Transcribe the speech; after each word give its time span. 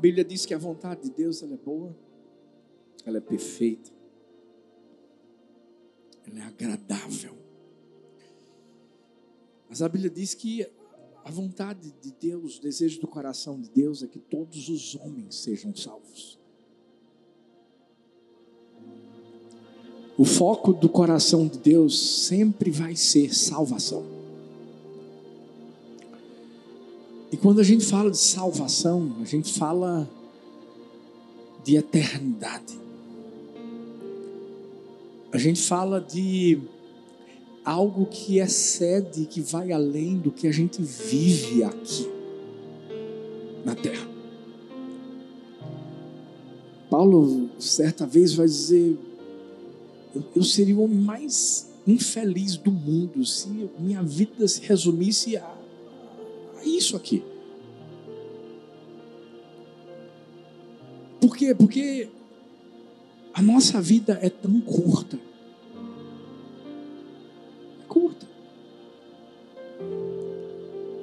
A 0.00 0.08
Bíblia 0.10 0.24
diz 0.24 0.46
que 0.46 0.54
a 0.54 0.58
vontade 0.58 1.02
de 1.02 1.10
Deus 1.10 1.42
ela 1.42 1.52
é 1.52 1.58
boa, 1.58 1.94
ela 3.04 3.18
é 3.18 3.20
perfeita, 3.20 3.90
ela 6.26 6.38
é 6.38 6.42
agradável. 6.44 7.36
Mas 9.68 9.82
a 9.82 9.88
Bíblia 9.90 10.08
diz 10.08 10.32
que 10.32 10.66
a 11.22 11.30
vontade 11.30 11.92
de 12.00 12.12
Deus, 12.12 12.56
o 12.56 12.62
desejo 12.62 12.98
do 13.02 13.06
coração 13.06 13.60
de 13.60 13.68
Deus 13.68 14.02
é 14.02 14.06
que 14.06 14.18
todos 14.18 14.70
os 14.70 14.94
homens 14.94 15.34
sejam 15.34 15.76
salvos. 15.76 16.38
O 20.16 20.24
foco 20.24 20.72
do 20.72 20.88
coração 20.88 21.46
de 21.46 21.58
Deus 21.58 22.24
sempre 22.24 22.70
vai 22.70 22.96
ser 22.96 23.34
salvação. 23.34 24.19
E 27.32 27.36
quando 27.36 27.60
a 27.60 27.64
gente 27.64 27.84
fala 27.84 28.10
de 28.10 28.18
salvação, 28.18 29.16
a 29.20 29.24
gente 29.24 29.52
fala 29.52 30.08
de 31.62 31.76
eternidade. 31.76 32.78
A 35.32 35.38
gente 35.38 35.62
fala 35.62 36.00
de 36.00 36.58
algo 37.64 38.06
que 38.06 38.38
excede, 38.38 39.26
que 39.26 39.40
vai 39.40 39.70
além 39.70 40.18
do 40.18 40.32
que 40.32 40.48
a 40.48 40.52
gente 40.52 40.82
vive 40.82 41.62
aqui 41.62 42.08
na 43.64 43.76
terra. 43.76 44.08
Paulo, 46.90 47.48
certa 47.60 48.04
vez, 48.04 48.34
vai 48.34 48.46
dizer: 48.46 48.98
Eu 50.34 50.42
seria 50.42 50.74
o 50.74 50.82
homem 50.82 50.98
mais 50.98 51.70
infeliz 51.86 52.56
do 52.56 52.72
mundo 52.72 53.24
se 53.24 53.48
minha 53.78 54.02
vida 54.02 54.46
se 54.48 54.60
resumisse 54.62 55.36
a, 55.36 55.59
a 56.60 56.64
isso 56.64 56.96
aqui. 56.96 57.22
Por 61.20 61.36
quê? 61.36 61.54
Porque 61.54 62.08
a 63.34 63.42
nossa 63.42 63.80
vida 63.80 64.18
é 64.22 64.30
tão 64.30 64.60
curta 64.60 65.18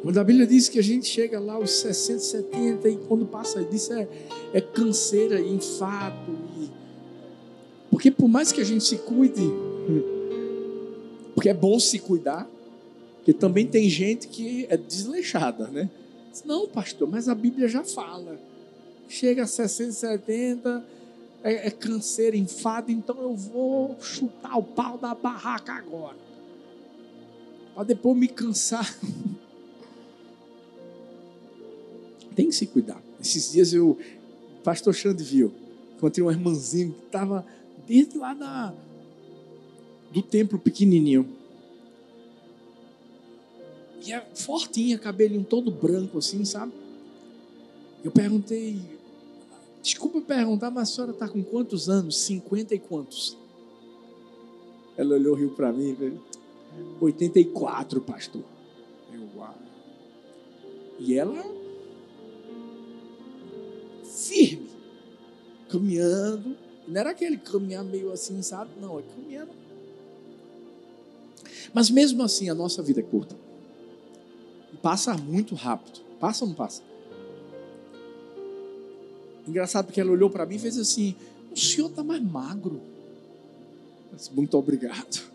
Quando 0.07 0.19
a 0.19 0.23
Bíblia 0.23 0.47
diz 0.47 0.69
que 0.69 0.79
a 0.79 0.81
gente 0.81 1.05
chega 1.05 1.37
lá 1.37 1.55
aos 1.55 1.69
60, 1.69 2.19
70 2.19 2.87
e 2.87 2.95
quando 2.95 3.25
passa 3.25 3.61
disso 3.61 3.91
é, 3.91 4.07
é 4.53 4.61
canseira 4.61 5.37
e 5.37 5.53
enfado. 5.53 6.31
E... 6.61 6.69
Porque 7.91 8.09
por 8.09 8.29
mais 8.29 8.53
que 8.53 8.61
a 8.61 8.63
gente 8.63 8.85
se 8.85 8.95
cuide, 8.99 9.43
porque 11.35 11.49
é 11.49 11.53
bom 11.53 11.77
se 11.77 11.99
cuidar, 11.99 12.49
porque 13.27 13.37
também 13.37 13.67
tem 13.67 13.89
gente 13.89 14.29
que 14.29 14.65
é 14.69 14.77
desleixada, 14.77 15.67
né? 15.67 15.89
Não, 16.45 16.65
pastor, 16.65 17.09
mas 17.09 17.27
a 17.27 17.35
Bíblia 17.35 17.67
já 17.67 17.83
fala. 17.83 18.39
Chega 19.09 19.43
a 19.43 19.45
60, 19.45 19.91
70, 19.91 20.85
é, 21.43 21.67
é 21.67 21.71
canseira, 21.71 22.37
enfado, 22.37 22.89
então 22.89 23.21
eu 23.21 23.35
vou 23.35 23.97
chutar 23.99 24.57
o 24.57 24.63
pau 24.63 24.97
da 24.97 25.13
barraca 25.13 25.73
agora. 25.73 26.15
Para 27.75 27.83
depois 27.83 28.17
me 28.17 28.29
cansar. 28.29 28.95
tem 32.33 32.47
que 32.47 32.55
se 32.55 32.65
cuidar. 32.65 33.03
Esses 33.19 33.51
dias 33.51 33.73
eu, 33.73 33.99
pastor 34.63 34.95
Xande 34.95 35.21
viu, 35.21 35.51
encontrei 35.97 36.23
uma 36.23 36.31
irmãzinha 36.31 36.93
que 36.93 37.05
estava 37.07 37.45
desde 37.85 38.17
lá 38.17 38.33
da, 38.33 38.73
do 40.13 40.21
templo 40.21 40.57
pequenininho. 40.57 41.36
E 44.05 44.13
é 44.13 44.21
fortinha, 44.33 44.97
cabelinho 44.97 45.43
todo 45.43 45.71
branco 45.71 46.17
assim, 46.17 46.45
sabe? 46.45 46.71
Eu 48.03 48.11
perguntei, 48.11 48.79
desculpa 49.81 50.21
perguntar, 50.21 50.69
mas 50.69 50.89
a 50.89 50.93
senhora 50.93 51.11
está 51.11 51.27
com 51.27 51.43
quantos 51.43 51.89
anos? 51.89 52.17
50 52.19 52.75
e 52.75 52.79
quantos? 52.79 53.37
Ela 54.95 55.15
olhou, 55.15 55.35
riu 55.35 55.51
para 55.51 55.71
mim, 55.71 55.93
veio, 55.93 56.21
84, 57.01 58.01
pastor. 58.01 58.43
Eu, 59.13 59.21
uau. 59.35 59.55
E 60.99 61.15
ela 61.15 61.43
firme, 64.03 64.69
caminhando. 65.69 66.55
Não 66.87 66.99
era 66.99 67.11
aquele 67.11 67.37
caminhar 67.37 67.83
meio 67.83 68.11
assim, 68.11 68.41
sabe? 68.41 68.71
Não, 68.79 68.99
é 68.99 69.03
caminhando. 69.03 69.51
Mas 71.73 71.89
mesmo 71.89 72.23
assim, 72.23 72.49
a 72.49 72.55
nossa 72.55 72.81
vida 72.81 73.01
é 73.01 73.03
curta. 73.03 73.35
Passa 74.87 75.17
muito 75.17 75.53
rápido. 75.53 75.99
Passa 76.17 76.45
ou 76.45 76.47
não 76.47 76.55
passa? 76.55 76.81
Engraçado 79.45 79.87
porque 79.87 79.99
ela 79.99 80.11
olhou 80.11 80.29
para 80.29 80.45
mim 80.45 80.55
e 80.55 80.59
fez 80.59 80.77
assim: 80.77 81.13
O 81.51 81.57
senhor 81.57 81.89
está 81.89 82.05
mais 82.05 82.23
magro. 82.23 82.79
Disse, 84.13 84.33
muito 84.33 84.57
obrigado. 84.57 85.29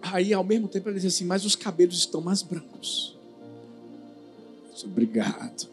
Aí, 0.00 0.32
ao 0.32 0.42
mesmo 0.42 0.68
tempo, 0.68 0.88
ela 0.88 0.94
disse 0.94 1.08
assim: 1.08 1.26
Mas 1.26 1.44
os 1.44 1.54
cabelos 1.54 1.98
estão 1.98 2.22
mais 2.22 2.40
brancos. 2.40 3.14
Obrigado. 4.84 5.68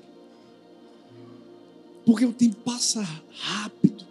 Porque 2.05 2.25
o 2.25 2.33
tempo 2.33 2.57
passa 2.65 3.01
rápido. 3.31 4.05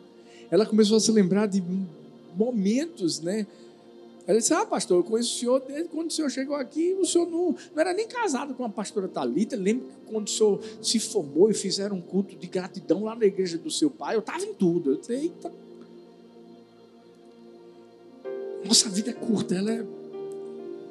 Ela 0.50 0.64
começou 0.64 0.96
a 0.96 1.00
se 1.00 1.12
lembrar 1.12 1.44
de 1.44 1.62
momentos, 2.34 3.20
né? 3.20 3.46
Ela 4.28 4.38
disse: 4.38 4.52
Ah, 4.52 4.66
pastor, 4.66 4.98
eu 4.98 5.04
conheço 5.04 5.34
o 5.34 5.38
senhor 5.38 5.60
desde 5.60 5.88
quando 5.88 6.10
o 6.10 6.12
senhor 6.12 6.30
chegou 6.30 6.54
aqui. 6.54 6.92
O 7.00 7.06
senhor 7.06 7.26
não, 7.26 7.56
não 7.74 7.80
era 7.80 7.94
nem 7.94 8.06
casado 8.06 8.52
com 8.52 8.62
a 8.62 8.68
pastora 8.68 9.08
Talita. 9.08 9.56
Lembro 9.56 9.86
que 9.86 10.12
quando 10.12 10.26
o 10.26 10.30
senhor 10.30 10.60
se 10.82 11.00
formou 11.00 11.50
e 11.50 11.54
fizeram 11.54 11.96
um 11.96 12.02
culto 12.02 12.36
de 12.36 12.46
gratidão 12.46 13.04
lá 13.04 13.14
na 13.14 13.24
igreja 13.24 13.56
do 13.56 13.70
seu 13.70 13.88
pai, 13.88 14.16
eu 14.16 14.20
estava 14.20 14.44
em 14.44 14.52
tudo. 14.52 14.90
Eu 14.90 14.96
disse: 14.96 15.14
Eita. 15.14 15.50
Nossa 18.66 18.90
vida 18.90 19.10
é 19.10 19.14
curta, 19.14 19.54
ela 19.54 19.72
é 19.72 19.82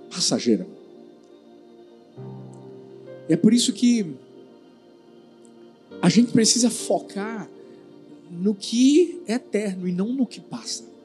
passageira. 0.09 0.66
E 3.30 3.34
é 3.34 3.38
por 3.38 3.54
isso 3.54 3.72
que 3.72 4.16
a 6.02 6.09
gente 6.09 6.31
precisa 6.31 6.72
focar 6.72 7.48
no 8.31 8.56
que 8.56 9.22
é 9.28 9.34
eterno 9.34 9.88
e 9.88 9.92
não 9.92 10.12
no 10.12 10.25
que 10.25 10.42
passa. 10.42 10.97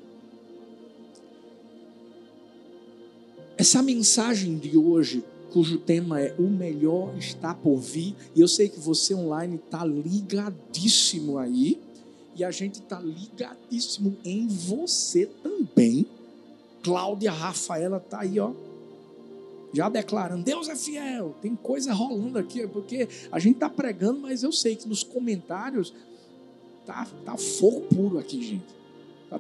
Essa 3.63 3.81
mensagem 3.81 4.59
de 4.59 4.77
hoje, 4.77 5.23
cujo 5.53 5.79
tema 5.79 6.21
é 6.21 6.35
O 6.37 6.51
Melhor 6.51 7.17
Está 7.17 7.55
por 7.55 7.77
Vir, 7.77 8.13
e 8.35 8.41
eu 8.41 8.49
sei 8.49 8.69
que 8.69 8.81
você 8.81 9.15
online 9.15 9.55
está 9.55 9.85
ligadíssimo 9.85 11.39
aí, 11.39 11.81
e 12.35 12.43
a 12.43 12.51
gente 12.51 12.81
está 12.81 12.99
ligadíssimo 13.01 14.17
em 14.25 14.49
você 14.49 15.27
também. 15.27 16.05
Cláudia 16.83 17.31
Rafaela 17.31 17.99
está 17.99 18.23
aí, 18.23 18.41
ó 18.41 18.51
já 19.73 19.89
declarando, 19.89 20.43
Deus 20.43 20.69
é 20.69 20.75
fiel, 20.75 21.37
tem 21.41 21.55
coisa 21.55 21.93
rolando 21.93 22.41
aqui, 22.41 22.67
porque 22.67 23.09
a 23.31 23.39
gente 23.39 23.55
está 23.55 23.71
pregando, 23.71 24.19
mas 24.19 24.43
eu 24.43 24.51
sei 24.51 24.75
que 24.75 24.89
nos 24.89 25.05
comentários 25.05 25.95
tá, 26.85 27.07
tá 27.25 27.37
fogo 27.37 27.83
puro 27.83 28.19
aqui, 28.19 28.43
gente. 28.43 28.65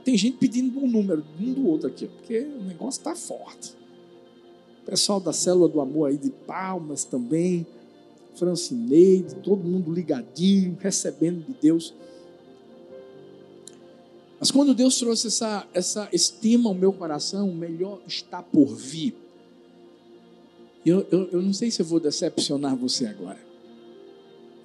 Tem 0.04 0.16
gente 0.16 0.37
pedindo 0.37 0.78
um 0.78 0.87
número 0.87 1.25
um 1.41 1.53
do 1.53 1.66
outro 1.66 1.89
aqui, 1.89 2.06
porque 2.06 2.39
o 2.39 2.62
negócio 2.62 3.00
está 3.00 3.16
forte. 3.16 3.81
Pessoal 4.84 5.20
da 5.20 5.32
Célula 5.32 5.69
do 5.69 5.81
Amor 5.81 6.10
aí 6.10 6.16
de 6.16 6.31
Palmas 6.31 7.04
também, 7.04 7.66
Francineide, 8.34 9.37
todo 9.37 9.62
mundo 9.62 9.93
ligadinho, 9.93 10.76
recebendo 10.81 11.44
de 11.47 11.54
Deus. 11.60 11.94
Mas 14.41 14.50
quando 14.50 14.75
Deus 14.75 14.98
trouxe 14.98 15.28
essa, 15.28 15.66
essa 15.72 16.09
estima 16.12 16.69
ao 16.69 16.75
meu 16.75 16.92
coração, 16.92 17.48
o 17.48 17.54
melhor 17.54 18.00
está 18.06 18.42
por 18.42 18.75
vir. 18.75 19.15
Eu, 20.84 21.06
eu, 21.12 21.28
eu 21.31 21.42
não 21.42 21.53
sei 21.53 21.71
se 21.71 21.81
eu 21.81 21.87
vou 21.87 22.00
decepcionar 22.00 22.75
você 22.76 23.06
agora. 23.06 23.38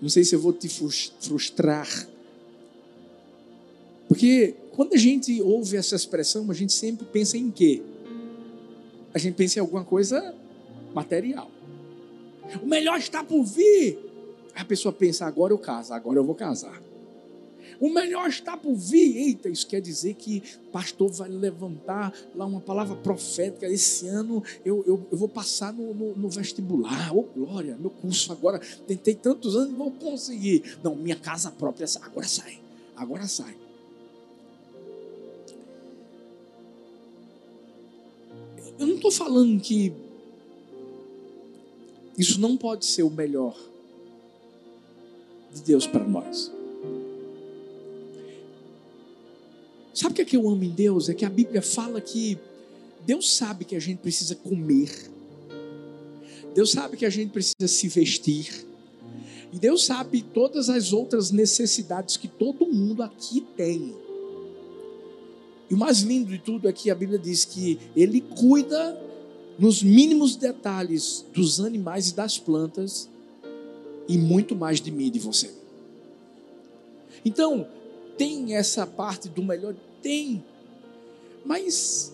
Não 0.01 0.09
sei 0.09 0.23
se 0.23 0.33
eu 0.33 0.39
vou 0.39 0.51
te 0.51 0.67
frustrar. 0.67 1.87
Porque 4.07 4.55
quando 4.71 4.93
a 4.93 4.97
gente 4.97 5.39
ouve 5.41 5.77
essa 5.77 5.95
expressão, 5.95 6.49
a 6.49 6.53
gente 6.53 6.73
sempre 6.73 7.05
pensa 7.05 7.37
em 7.37 7.51
quê? 7.51 7.83
A 9.17 9.19
gente 9.19 9.33
pensa 9.33 9.57
em 9.57 9.61
alguma 9.61 9.83
coisa 9.83 10.35
material. 10.93 11.49
O 12.61 12.67
melhor 12.67 12.99
está 12.99 13.23
por 13.23 13.43
vir. 13.43 13.97
A 14.53 14.63
pessoa 14.63 14.93
pensa, 14.93 15.25
agora 15.25 15.51
eu 15.51 15.57
caso, 15.57 15.91
agora 15.91 16.19
eu 16.19 16.23
vou 16.23 16.35
casar. 16.35 16.79
O 17.79 17.89
melhor 17.89 18.29
está 18.29 18.55
por 18.55 18.75
vir. 18.75 19.17
Eita, 19.17 19.49
isso 19.49 19.65
quer 19.65 19.81
dizer 19.81 20.13
que 20.13 20.43
pastor 20.71 21.09
vai 21.09 21.29
levantar 21.29 22.13
lá 22.35 22.45
uma 22.45 22.61
palavra 22.61 22.95
profética. 22.95 23.65
Esse 23.65 24.07
ano 24.07 24.43
eu, 24.63 24.83
eu, 24.85 25.07
eu 25.11 25.17
vou 25.17 25.27
passar 25.27 25.73
no, 25.73 25.95
no, 25.95 26.15
no 26.15 26.29
vestibular. 26.29 27.11
Oh, 27.11 27.23
glória, 27.23 27.75
meu 27.75 27.89
curso 27.89 28.31
agora. 28.31 28.59
Tentei 28.85 29.15
tantos 29.15 29.55
anos, 29.55 29.75
vou 29.75 29.89
conseguir. 29.89 30.77
Não, 30.83 30.95
minha 30.95 31.15
casa 31.15 31.49
própria, 31.49 31.87
agora 32.03 32.27
sai. 32.27 32.59
Agora 32.95 33.27
sai. 33.27 33.55
Eu 38.79 38.87
não 38.87 38.95
estou 38.95 39.11
falando 39.11 39.59
que 39.59 39.93
Isso 42.17 42.41
não 42.41 42.57
pode 42.57 42.85
ser 42.85 43.03
o 43.03 43.11
melhor 43.11 43.55
de 45.53 45.61
Deus 45.61 45.85
para 45.85 46.03
nós. 46.03 46.51
Sabe 49.93 50.13
o 50.13 50.15
que, 50.15 50.21
é 50.21 50.25
que 50.25 50.37
eu 50.37 50.49
amo 50.49 50.63
em 50.63 50.69
Deus? 50.69 51.09
É 51.09 51.13
que 51.13 51.25
a 51.25 51.29
Bíblia 51.29 51.61
fala 51.61 52.01
que 52.01 52.37
Deus 53.05 53.31
sabe 53.31 53.65
que 53.65 53.75
a 53.75 53.79
gente 53.79 53.99
precisa 53.99 54.35
comer, 54.35 54.91
Deus 56.53 56.71
sabe 56.71 56.97
que 56.97 57.05
a 57.05 57.09
gente 57.09 57.31
precisa 57.31 57.67
se 57.67 57.87
vestir, 57.87 58.65
e 59.53 59.57
Deus 59.57 59.85
sabe 59.85 60.21
todas 60.21 60.69
as 60.69 60.91
outras 60.91 61.31
necessidades 61.31 62.17
que 62.17 62.27
todo 62.27 62.65
mundo 62.65 63.01
aqui 63.01 63.41
tem. 63.55 63.95
E 65.69 65.73
o 65.73 65.77
mais 65.77 65.99
lindo 65.99 66.31
de 66.31 66.37
tudo 66.37 66.67
é 66.67 66.73
que 66.73 66.89
a 66.89 66.95
Bíblia 66.95 67.19
diz 67.19 67.43
que 67.43 67.79
Ele 67.95 68.21
cuida 68.21 68.99
nos 69.59 69.81
mínimos 69.83 70.35
detalhes 70.35 71.25
dos 71.33 71.59
animais 71.59 72.09
e 72.09 72.15
das 72.15 72.37
plantas 72.37 73.09
e 74.07 74.17
muito 74.17 74.55
mais 74.55 74.79
de 74.79 74.91
mim 74.91 75.07
e 75.07 75.09
de 75.09 75.19
você. 75.19 75.51
Então, 77.25 77.67
tem 78.17 78.55
essa 78.55 78.87
parte 78.87 79.27
do 79.27 79.43
melhor? 79.43 79.75
Tem. 80.01 80.43
Mas 81.43 82.13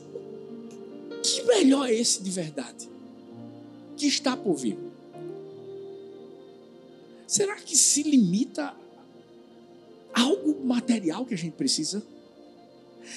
que 1.22 1.44
melhor 1.44 1.88
é 1.88 1.94
esse 1.94 2.24
de 2.24 2.32
verdade? 2.32 2.90
Que 3.96 4.08
está 4.08 4.36
por 4.36 4.56
vir? 4.56 4.78
Será 7.28 7.56
que 7.56 7.76
se 7.76 8.04
limita 8.04 8.76
a 10.14 10.22
algo 10.22 10.66
material 10.66 11.26
que 11.26 11.34
a 11.34 11.38
gente 11.38 11.54
precisa? 11.54 12.04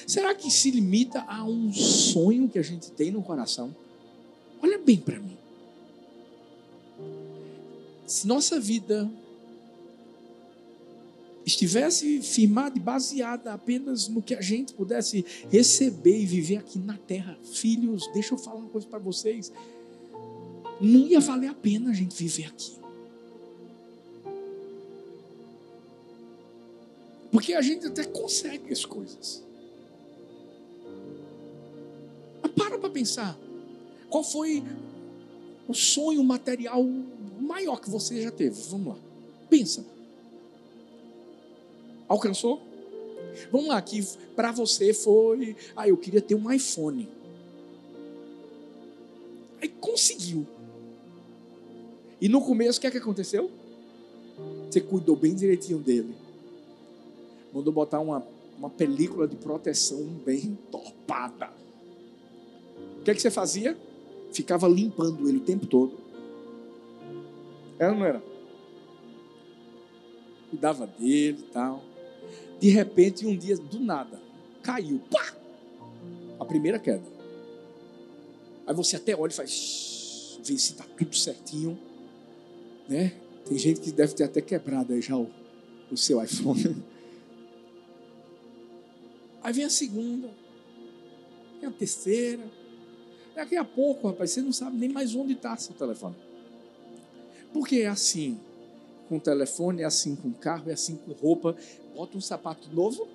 Será 0.06 0.34
que 0.34 0.50
se 0.50 0.70
limita 0.70 1.22
a 1.22 1.44
um 1.44 1.72
sonho 1.72 2.48
que 2.48 2.58
a 2.58 2.62
gente 2.62 2.90
tem 2.90 3.10
no 3.10 3.22
coração? 3.22 3.74
Olha 4.62 4.78
bem 4.78 4.98
para 4.98 5.18
mim. 5.18 5.36
Se 8.06 8.26
nossa 8.26 8.60
vida 8.60 9.10
estivesse 11.44 12.20
firmada 12.22 12.76
e 12.76 12.80
baseada 12.80 13.52
apenas 13.52 14.08
no 14.08 14.20
que 14.20 14.34
a 14.34 14.40
gente 14.40 14.74
pudesse 14.74 15.24
receber 15.48 16.20
e 16.20 16.26
viver 16.26 16.56
aqui 16.56 16.78
na 16.78 16.98
terra, 16.98 17.38
filhos, 17.44 18.10
deixa 18.12 18.34
eu 18.34 18.38
falar 18.38 18.56
uma 18.56 18.68
coisa 18.68 18.86
para 18.86 18.98
vocês. 18.98 19.52
Não 20.80 21.06
ia 21.06 21.20
valer 21.20 21.48
a 21.48 21.54
pena 21.54 21.90
a 21.90 21.94
gente 21.94 22.16
viver 22.16 22.46
aqui. 22.46 22.76
Porque 27.30 27.54
a 27.54 27.62
gente 27.62 27.86
até 27.86 28.02
consegue 28.02 28.72
as 28.72 28.84
coisas. 28.84 29.45
Para 32.56 32.78
para 32.78 32.90
pensar. 32.90 33.38
Qual 34.08 34.24
foi 34.24 34.62
o 35.68 35.74
sonho 35.74 36.22
material 36.24 36.82
maior 37.40 37.80
que 37.80 37.90
você 37.90 38.22
já 38.22 38.30
teve? 38.30 38.60
Vamos 38.70 38.94
lá. 38.94 38.96
Pensa. 39.50 39.84
Alcançou? 42.08 42.62
Vamos 43.50 43.68
lá, 43.68 43.80
que 43.82 44.02
para 44.34 44.52
você 44.52 44.94
foi. 44.94 45.56
Ah, 45.74 45.88
eu 45.88 45.96
queria 45.96 46.20
ter 46.20 46.34
um 46.34 46.50
iPhone. 46.50 47.08
Aí 49.60 49.68
conseguiu. 49.68 50.46
E 52.20 52.28
no 52.28 52.40
começo, 52.40 52.78
o 52.78 52.80
que 52.80 52.86
é 52.86 52.90
que 52.90 52.98
aconteceu? 52.98 53.50
Você 54.70 54.80
cuidou 54.80 55.16
bem 55.16 55.34
direitinho 55.34 55.78
dele. 55.78 56.14
Mandou 57.52 57.72
botar 57.72 58.00
uma, 58.00 58.26
uma 58.58 58.70
película 58.70 59.26
de 59.26 59.36
proteção 59.36 60.04
bem 60.24 60.58
topada. 60.70 61.50
Que 63.06 63.12
é 63.12 63.14
que 63.14 63.22
você 63.22 63.30
fazia? 63.30 63.78
ficava 64.32 64.66
limpando 64.66 65.28
ele 65.28 65.38
o 65.38 65.42
tempo 65.42 65.64
todo. 65.64 65.96
Era 67.78 67.92
ou 67.92 67.98
não 68.00 68.04
era? 68.04 68.20
Cuidava 70.50 70.88
dele 70.88 71.38
e 71.38 71.52
tal. 71.52 71.84
De 72.58 72.68
repente, 72.68 73.24
um 73.24 73.36
dia, 73.36 73.56
do 73.56 73.78
nada, 73.78 74.20
caiu. 74.60 75.00
Pá! 75.08 75.36
A 76.40 76.44
primeira 76.44 76.80
queda. 76.80 77.04
Aí 78.66 78.74
você 78.74 78.96
até 78.96 79.14
olha 79.14 79.30
e 79.30 79.34
faz, 79.34 80.40
vê 80.44 80.58
se 80.58 80.72
está 80.72 80.84
tudo 80.98 81.14
certinho. 81.14 81.78
Né? 82.88 83.12
Tem 83.44 83.56
gente 83.56 83.80
que 83.82 83.92
deve 83.92 84.14
ter 84.14 84.24
até 84.24 84.40
quebrado 84.40 84.92
aí 84.92 85.00
já 85.00 85.16
o, 85.16 85.30
o 85.92 85.96
seu 85.96 86.20
iPhone. 86.20 86.76
Aí 89.44 89.52
vem 89.52 89.64
a 89.64 89.70
segunda, 89.70 90.28
vem 91.60 91.68
a 91.68 91.70
terceira, 91.70 92.42
Daqui 93.36 93.54
a 93.54 93.64
pouco, 93.64 94.08
rapaz, 94.08 94.30
você 94.30 94.40
não 94.40 94.50
sabe 94.50 94.78
nem 94.78 94.88
mais 94.88 95.14
onde 95.14 95.34
está 95.34 95.54
seu 95.58 95.74
telefone. 95.74 96.16
Porque 97.52 97.76
é 97.80 97.86
assim 97.86 98.40
com 99.10 99.18
telefone, 99.18 99.82
é 99.82 99.84
assim 99.84 100.16
com 100.16 100.32
carro, 100.32 100.70
é 100.70 100.72
assim 100.72 100.96
com 100.96 101.12
roupa. 101.12 101.54
Bota 101.94 102.16
um 102.16 102.20
sapato 102.20 102.66
novo, 102.72 103.06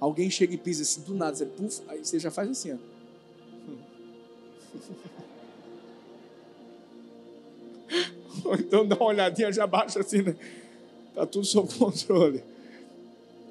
alguém 0.00 0.28
chega 0.28 0.54
e 0.54 0.58
pisa 0.58 0.82
assim 0.82 1.02
do 1.02 1.14
nada, 1.14 1.36
você, 1.36 1.46
puf, 1.46 1.80
aí 1.86 2.04
você 2.04 2.18
já 2.18 2.32
faz 2.32 2.50
assim, 2.50 2.72
ó. 2.72 2.76
Ou 8.48 8.54
então 8.54 8.86
dá 8.86 8.96
uma 8.96 9.06
olhadinha, 9.06 9.52
já 9.52 9.64
baixa 9.66 10.00
assim, 10.00 10.22
né? 10.22 10.34
Tá 11.14 11.24
tudo 11.24 11.46
sob 11.46 11.72
controle. 11.74 12.42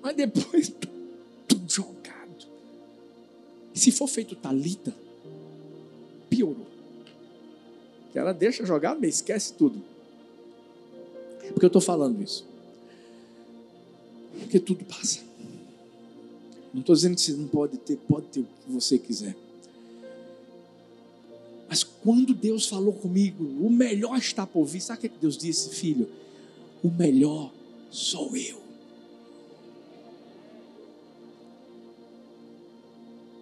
Mas 0.02 0.14
depois, 0.16 0.74
tudo 1.48 1.72
jogado. 1.72 2.48
E 3.74 3.80
se 3.80 3.92
for 3.92 4.08
feito 4.08 4.36
talita, 4.36 4.94
piorou. 6.40 6.66
Ela 8.16 8.34
deixa 8.34 8.66
jogar, 8.66 8.96
mas 8.96 9.16
esquece 9.16 9.54
tudo. 9.54 9.82
Por 11.50 11.60
que 11.60 11.66
eu 11.66 11.68
estou 11.68 11.82
falando 11.82 12.22
isso? 12.22 12.46
Porque 14.40 14.60
tudo 14.60 14.86
passa. 14.86 15.20
Não 16.74 16.82
estou 16.82 16.96
dizendo 16.96 17.16
que 17.16 17.22
você 17.22 17.34
não 17.34 17.48
pode 17.48 17.78
ter, 17.78 17.98
pode 17.98 18.28
ter 18.28 18.40
o 18.40 18.44
que 18.44 18.72
você 18.72 18.98
quiser. 18.98 19.36
Mas 21.68 21.84
quando 21.84 22.34
Deus 22.34 22.68
falou 22.68 22.94
comigo, 22.94 23.44
o 23.44 23.70
melhor 23.70 24.18
está 24.18 24.46
por 24.46 24.66
vir, 24.66 24.82
sabe 24.82 25.00
o 25.00 25.10
que 25.10 25.18
Deus 25.20 25.38
disse, 25.38 25.70
filho? 25.70 26.10
O 26.84 26.90
melhor 26.90 27.52
sou 27.92 28.36
eu. 28.36 28.60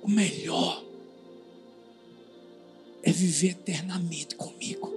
O 0.02 0.10
melhor 0.10 0.87
é 3.08 3.12
viver 3.12 3.52
eternamente 3.52 4.36
comigo. 4.36 4.94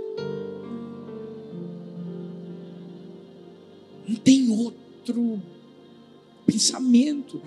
Não 4.09 4.17
tem 4.17 4.51
outro 4.51 5.41
pensamento. 6.45 7.41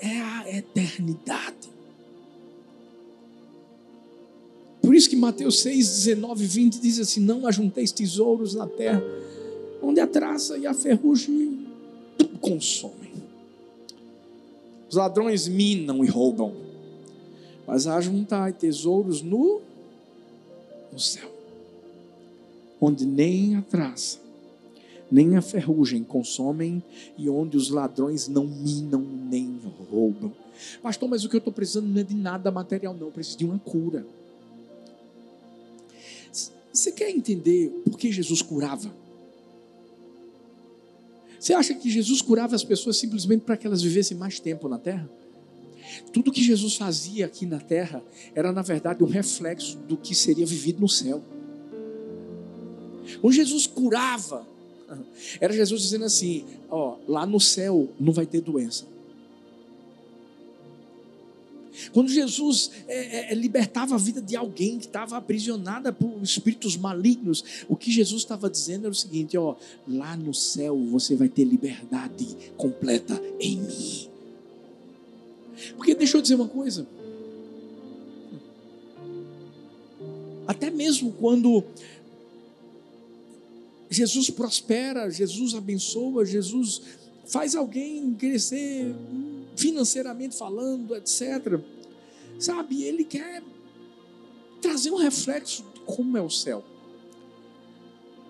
É 0.00 0.20
a 0.20 0.58
eternidade. 0.58 1.70
Por 4.82 4.96
isso 4.96 5.08
que 5.08 5.14
Mateus 5.14 5.60
6, 5.60 6.06
19 6.06 6.42
e 6.42 6.46
20 6.48 6.80
diz 6.80 6.98
assim: 6.98 7.20
Não 7.20 7.46
ajunteis 7.46 7.92
tesouros 7.92 8.54
na 8.54 8.66
terra, 8.66 9.00
onde 9.80 10.00
a 10.00 10.08
traça 10.08 10.58
e 10.58 10.66
a 10.66 10.74
ferrugem 10.74 11.68
consomem. 12.40 13.12
Os 14.88 14.96
ladrões 14.96 15.46
minam 15.46 16.04
e 16.04 16.08
roubam 16.08 16.69
mas 17.66 17.86
ajuntai 17.86 18.52
tesouros 18.52 19.22
no, 19.22 19.60
no 20.92 20.98
céu, 20.98 21.30
onde 22.80 23.04
nem 23.04 23.56
a 23.56 23.62
traça, 23.62 24.18
nem 25.10 25.36
a 25.36 25.42
ferrugem 25.42 26.02
consomem 26.04 26.82
e 27.16 27.28
onde 27.28 27.56
os 27.56 27.70
ladrões 27.70 28.28
não 28.28 28.46
minam 28.46 29.00
nem 29.00 29.60
roubam. 29.90 30.32
Pastor, 30.82 31.08
mas 31.08 31.24
o 31.24 31.28
que 31.28 31.36
eu 31.36 31.38
estou 31.38 31.52
precisando 31.52 31.86
não 31.86 32.00
é 32.00 32.04
de 32.04 32.14
nada 32.14 32.50
material, 32.50 32.94
não, 32.94 33.06
eu 33.06 33.12
preciso 33.12 33.38
de 33.38 33.44
uma 33.44 33.58
cura. 33.58 34.06
Você 36.72 36.92
quer 36.92 37.10
entender 37.10 37.68
por 37.84 37.98
que 37.98 38.12
Jesus 38.12 38.42
curava? 38.42 38.90
Você 41.38 41.54
acha 41.54 41.74
que 41.74 41.90
Jesus 41.90 42.20
curava 42.20 42.54
as 42.54 42.62
pessoas 42.62 42.98
simplesmente 42.98 43.42
para 43.42 43.56
que 43.56 43.66
elas 43.66 43.82
vivessem 43.82 44.16
mais 44.16 44.38
tempo 44.38 44.68
na 44.68 44.78
terra? 44.78 45.08
Tudo 46.12 46.32
que 46.32 46.42
Jesus 46.42 46.76
fazia 46.76 47.26
aqui 47.26 47.46
na 47.46 47.58
terra 47.58 48.02
era, 48.34 48.52
na 48.52 48.62
verdade, 48.62 49.02
um 49.02 49.06
reflexo 49.06 49.76
do 49.78 49.96
que 49.96 50.14
seria 50.14 50.46
vivido 50.46 50.80
no 50.80 50.88
céu. 50.88 51.22
Quando 53.20 53.34
Jesus 53.34 53.66
curava, 53.66 54.46
era 55.40 55.52
Jesus 55.52 55.82
dizendo 55.82 56.04
assim: 56.04 56.44
ó, 56.68 56.96
lá 57.06 57.26
no 57.26 57.40
céu 57.40 57.88
não 57.98 58.12
vai 58.12 58.26
ter 58.26 58.40
doença. 58.40 58.84
Quando 61.92 62.10
Jesus 62.10 62.70
é, 62.86 63.32
é, 63.32 63.34
libertava 63.34 63.94
a 63.94 63.98
vida 63.98 64.20
de 64.20 64.36
alguém 64.36 64.78
que 64.78 64.86
estava 64.86 65.16
aprisionada 65.16 65.92
por 65.92 66.20
espíritos 66.22 66.76
malignos, 66.76 67.64
o 67.68 67.76
que 67.76 67.90
Jesus 67.90 68.22
estava 68.22 68.50
dizendo 68.50 68.84
era 68.84 68.92
o 68.92 68.94
seguinte: 68.94 69.36
ó, 69.38 69.56
lá 69.86 70.16
no 70.16 70.34
céu 70.34 70.76
você 70.90 71.16
vai 71.16 71.28
ter 71.28 71.44
liberdade 71.44 72.26
completa 72.56 73.20
em 73.38 73.58
mim. 73.58 74.09
Porque 75.76 75.94
deixa 75.94 76.16
eu 76.16 76.22
dizer 76.22 76.34
uma 76.34 76.48
coisa. 76.48 76.86
até 80.50 80.68
mesmo 80.68 81.12
quando 81.12 81.62
Jesus 83.88 84.30
prospera, 84.30 85.08
Jesus 85.08 85.54
abençoa, 85.54 86.26
Jesus 86.26 86.82
faz 87.24 87.54
alguém 87.54 88.12
crescer 88.14 88.92
financeiramente 89.56 90.36
falando, 90.36 90.96
etc. 90.96 91.60
Sabe, 92.36 92.82
ele 92.82 93.04
quer 93.04 93.44
trazer 94.60 94.90
um 94.90 94.96
reflexo 94.96 95.64
de 95.72 95.80
como 95.82 96.18
é 96.18 96.20
o 96.20 96.30
céu. 96.30 96.64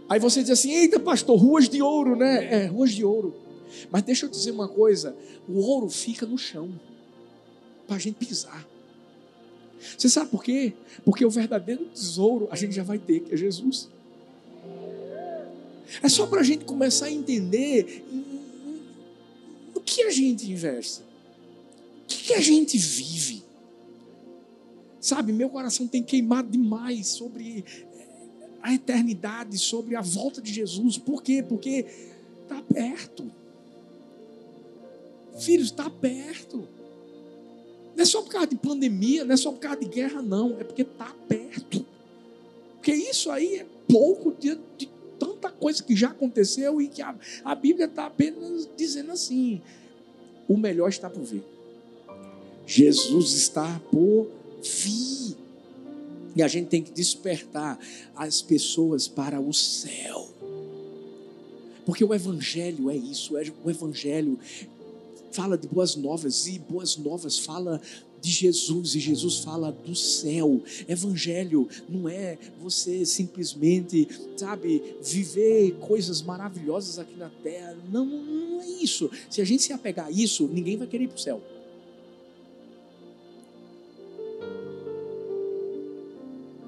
Aí 0.06 0.20
você 0.20 0.42
diz 0.42 0.50
assim: 0.50 0.72
eita, 0.72 1.00
pastor, 1.00 1.38
ruas 1.38 1.70
de 1.70 1.80
ouro, 1.80 2.16
né? 2.16 2.64
É, 2.64 2.66
ruas 2.66 2.90
de 2.90 3.02
ouro. 3.02 3.34
Mas 3.90 4.02
deixa 4.02 4.26
eu 4.26 4.30
dizer 4.30 4.50
uma 4.50 4.68
coisa: 4.68 5.16
o 5.48 5.58
ouro 5.58 5.88
fica 5.88 6.26
no 6.26 6.36
chão 6.36 6.70
para 7.90 7.96
a 7.96 8.00
gente 8.00 8.24
pisar. 8.24 8.64
Você 9.98 10.08
sabe 10.08 10.30
por 10.30 10.44
quê? 10.44 10.74
Porque 11.04 11.24
o 11.24 11.30
verdadeiro 11.30 11.86
tesouro 11.86 12.46
a 12.48 12.54
gente 12.54 12.72
já 12.72 12.84
vai 12.84 13.00
ter, 13.00 13.18
que 13.18 13.34
é 13.34 13.36
Jesus. 13.36 13.88
É 16.00 16.08
só 16.08 16.24
para 16.28 16.40
a 16.40 16.44
gente 16.44 16.64
começar 16.64 17.06
a 17.06 17.10
entender 17.10 18.04
o 19.74 19.80
que 19.80 20.02
a 20.04 20.10
gente 20.10 20.48
investe, 20.48 21.00
o 21.00 22.06
que 22.06 22.32
a 22.32 22.40
gente 22.40 22.78
vive. 22.78 23.42
Sabe, 25.00 25.32
meu 25.32 25.50
coração 25.50 25.88
tem 25.88 26.00
queimado 26.00 26.48
demais 26.48 27.08
sobre 27.08 27.64
a 28.62 28.72
eternidade, 28.72 29.58
sobre 29.58 29.96
a 29.96 30.00
volta 30.00 30.40
de 30.40 30.52
Jesus. 30.52 30.96
Por 30.96 31.24
quê? 31.24 31.42
Porque 31.42 31.86
está 32.44 32.62
perto. 32.62 33.28
Filhos, 35.40 35.72
está 35.72 35.90
perto. 35.90 36.68
Não 38.00 38.02
é 38.02 38.06
só 38.06 38.22
por 38.22 38.30
causa 38.30 38.46
de 38.46 38.56
pandemia, 38.56 39.26
não 39.26 39.34
é 39.34 39.36
só 39.36 39.52
por 39.52 39.58
causa 39.58 39.78
de 39.78 39.86
guerra, 39.86 40.22
não. 40.22 40.58
É 40.58 40.64
porque 40.64 40.80
está 40.80 41.14
perto. 41.28 41.84
Porque 42.76 42.94
isso 42.94 43.30
aí 43.30 43.56
é 43.56 43.66
pouco 43.86 44.34
de, 44.40 44.58
de, 44.78 44.88
tanta 45.18 45.50
coisa 45.50 45.82
que 45.82 45.94
já 45.94 46.08
aconteceu 46.08 46.80
e 46.80 46.88
que 46.88 47.02
a, 47.02 47.14
a 47.44 47.54
Bíblia 47.54 47.84
está 47.84 48.06
apenas 48.06 48.66
dizendo 48.74 49.12
assim: 49.12 49.60
o 50.48 50.56
melhor 50.56 50.88
está 50.88 51.10
por 51.10 51.22
vir. 51.22 51.42
Jesus 52.66 53.34
está 53.34 53.78
por 53.90 54.28
vir. 54.62 55.36
E 56.34 56.42
a 56.42 56.48
gente 56.48 56.68
tem 56.68 56.82
que 56.82 56.92
despertar 56.92 57.78
as 58.16 58.40
pessoas 58.40 59.08
para 59.08 59.38
o 59.38 59.52
céu. 59.52 60.26
Porque 61.84 62.02
o 62.02 62.14
Evangelho 62.14 62.88
é 62.88 62.96
isso, 62.96 63.34
o 63.34 63.70
Evangelho 63.70 64.38
fala 65.30 65.56
de 65.56 65.68
boas 65.68 65.96
novas, 65.96 66.46
e 66.46 66.58
boas 66.58 66.96
novas 66.96 67.38
fala 67.38 67.80
de 68.20 68.30
Jesus, 68.30 68.94
e 68.94 69.00
Jesus 69.00 69.38
fala 69.38 69.72
do 69.72 69.94
céu. 69.94 70.60
Evangelho 70.88 71.68
não 71.88 72.08
é 72.08 72.38
você 72.60 73.04
simplesmente, 73.06 74.08
sabe, 74.36 74.82
viver 75.02 75.72
coisas 75.80 76.20
maravilhosas 76.22 76.98
aqui 76.98 77.16
na 77.16 77.30
terra. 77.42 77.76
Não, 77.90 78.04
não 78.04 78.60
é 78.60 78.68
isso. 78.82 79.10
Se 79.30 79.40
a 79.40 79.44
gente 79.44 79.62
se 79.62 79.72
apegar 79.72 80.06
a 80.06 80.10
isso, 80.10 80.46
ninguém 80.48 80.76
vai 80.76 80.86
querer 80.86 81.04
ir 81.04 81.08
para 81.08 81.16
o 81.16 81.20
céu. 81.20 81.42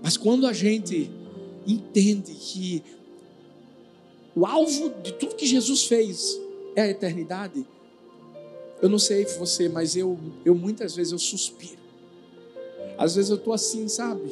Mas 0.02 0.16
quando 0.16 0.46
a 0.46 0.52
gente 0.52 1.10
entende 1.66 2.32
que 2.32 2.82
o 4.34 4.46
alvo 4.46 4.90
de 5.02 5.12
tudo 5.12 5.36
que 5.36 5.46
Jesus 5.46 5.84
fez 5.84 6.40
é 6.74 6.82
a 6.82 6.88
eternidade, 6.88 7.64
eu 8.82 8.88
não 8.88 8.98
sei 8.98 9.24
você, 9.24 9.68
mas 9.68 9.94
eu, 9.94 10.18
eu 10.44 10.56
muitas 10.56 10.96
vezes 10.96 11.12
eu 11.12 11.18
suspiro. 11.18 11.80
Às 12.98 13.14
vezes 13.14 13.30
eu 13.30 13.36
estou 13.36 13.54
assim, 13.54 13.86
sabe? 13.86 14.22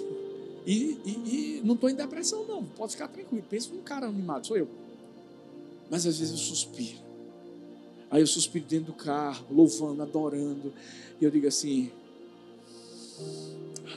E, 0.67 0.99
e, 1.05 1.11
e 1.11 1.63
não 1.65 1.75
estou 1.75 1.89
em 1.89 1.95
depressão, 1.95 2.45
não. 2.47 2.65
Pode 2.65 2.93
ficar 2.93 3.07
tranquilo. 3.07 3.45
Pensa 3.49 3.73
num 3.73 3.81
cara 3.81 4.09
animado, 4.09 4.49
sou 4.49 4.57
eu. 4.57 4.69
Mas 5.89 6.05
às 6.05 6.19
vezes 6.19 6.33
eu 6.33 6.39
suspiro. 6.39 6.99
Aí 8.11 8.21
eu 8.21 8.27
suspiro 8.27 8.65
dentro 8.67 8.87
do 8.87 8.93
carro, 8.93 9.47
louvando, 9.53 10.03
adorando. 10.03 10.75
E 11.21 11.25
eu 11.25 11.31
digo 11.31 11.47
assim: 11.47 11.93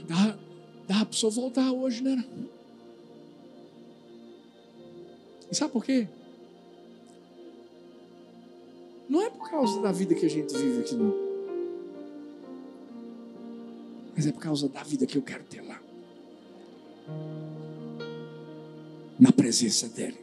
dá, 0.08 0.38
dá 0.88 0.96
para 0.98 1.06
pessoa 1.08 1.32
voltar 1.32 1.72
hoje, 1.72 2.04
né? 2.04 2.24
E 5.52 5.56
sabe 5.56 5.74
por 5.74 5.84
quê? 5.84 6.08
Causa 9.54 9.80
da 9.80 9.92
vida 9.92 10.16
que 10.16 10.26
a 10.26 10.30
gente 10.30 10.52
vive 10.58 10.80
aqui, 10.80 10.96
não. 10.96 11.14
Mas 14.16 14.26
é 14.26 14.32
por 14.32 14.42
causa 14.42 14.68
da 14.68 14.82
vida 14.82 15.06
que 15.06 15.16
eu 15.16 15.22
quero 15.22 15.44
ter 15.44 15.62
lá. 15.62 15.80
Na 19.20 19.32
presença 19.32 19.88
dele. 19.88 20.18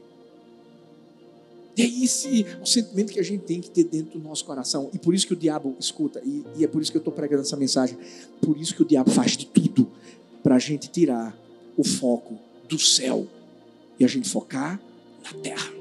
E 1.76 1.82
é 1.82 2.04
esse 2.04 2.44
o 2.60 2.66
sentimento 2.66 3.12
que 3.12 3.20
a 3.20 3.22
gente 3.22 3.44
tem 3.44 3.60
que 3.60 3.70
ter 3.70 3.84
dentro 3.84 4.18
do 4.18 4.28
nosso 4.28 4.44
coração. 4.44 4.90
E 4.92 4.98
por 4.98 5.14
isso 5.14 5.28
que 5.28 5.32
o 5.32 5.36
diabo, 5.36 5.76
escuta, 5.78 6.20
e, 6.24 6.44
e 6.56 6.64
é 6.64 6.68
por 6.68 6.82
isso 6.82 6.90
que 6.90 6.96
eu 6.96 7.00
estou 7.00 7.14
pregando 7.14 7.42
essa 7.42 7.56
mensagem. 7.56 7.96
Por 8.42 8.58
isso 8.58 8.74
que 8.74 8.82
o 8.82 8.84
diabo 8.84 9.10
faz 9.10 9.36
de 9.36 9.46
tudo 9.46 9.88
para 10.42 10.56
a 10.56 10.58
gente 10.58 10.90
tirar 10.90 11.36
o 11.76 11.84
foco 11.84 12.36
do 12.68 12.78
céu 12.78 13.26
e 13.98 14.04
a 14.04 14.08
gente 14.08 14.28
focar 14.28 14.80
na 15.22 15.32
terra. 15.40 15.72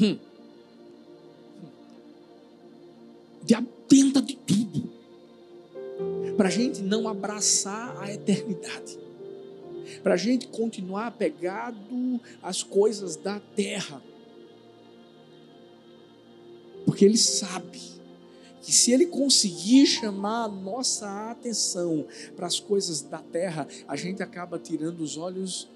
Hum. 0.00 0.18
Diabo 3.46 3.68
tenta 3.88 4.20
de 4.20 4.36
tudo 4.36 4.90
para 6.36 6.48
a 6.48 6.50
gente 6.50 6.82
não 6.82 7.08
abraçar 7.08 7.96
a 8.02 8.12
eternidade, 8.12 8.98
para 10.02 10.14
a 10.14 10.16
gente 10.16 10.48
continuar 10.48 11.06
apegado 11.06 12.20
às 12.42 12.62
coisas 12.62 13.16
da 13.16 13.40
terra, 13.40 14.02
porque 16.84 17.04
ele 17.04 17.16
sabe 17.16 17.80
que 18.60 18.72
se 18.72 18.90
ele 18.90 19.06
conseguir 19.06 19.86
chamar 19.86 20.44
a 20.44 20.48
nossa 20.48 21.30
atenção 21.30 22.04
para 22.34 22.46
as 22.46 22.58
coisas 22.58 23.00
da 23.00 23.18
terra, 23.18 23.66
a 23.86 23.96
gente 23.96 24.22
acaba 24.22 24.58
tirando 24.58 25.00
os 25.00 25.16
olhos 25.16 25.68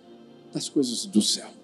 das 0.53 0.69
coisas 0.69 1.07
do 1.07 1.23
céu. 1.23 1.60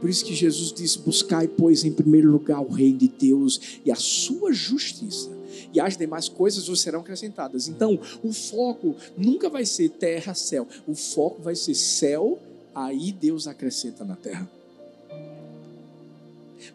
Por 0.00 0.10
isso 0.10 0.24
que 0.24 0.34
Jesus 0.34 0.72
disse: 0.72 0.98
Buscai, 0.98 1.48
pois, 1.48 1.84
em 1.84 1.92
primeiro 1.92 2.30
lugar 2.30 2.60
o 2.60 2.68
reino 2.68 2.98
de 2.98 3.08
Deus 3.08 3.80
e 3.84 3.90
a 3.90 3.96
sua 3.96 4.52
justiça, 4.52 5.30
e 5.72 5.80
as 5.80 5.96
demais 5.96 6.28
coisas 6.28 6.68
vos 6.68 6.80
serão 6.80 7.00
acrescentadas. 7.00 7.68
Então, 7.68 7.98
o 8.22 8.32
foco 8.32 8.94
nunca 9.16 9.48
vai 9.48 9.64
ser 9.64 9.90
terra, 9.90 10.34
céu. 10.34 10.66
O 10.86 10.94
foco 10.94 11.42
vai 11.42 11.54
ser 11.54 11.74
céu, 11.74 12.38
aí 12.74 13.12
Deus 13.12 13.46
acrescenta 13.46 14.04
na 14.04 14.16
terra. 14.16 14.48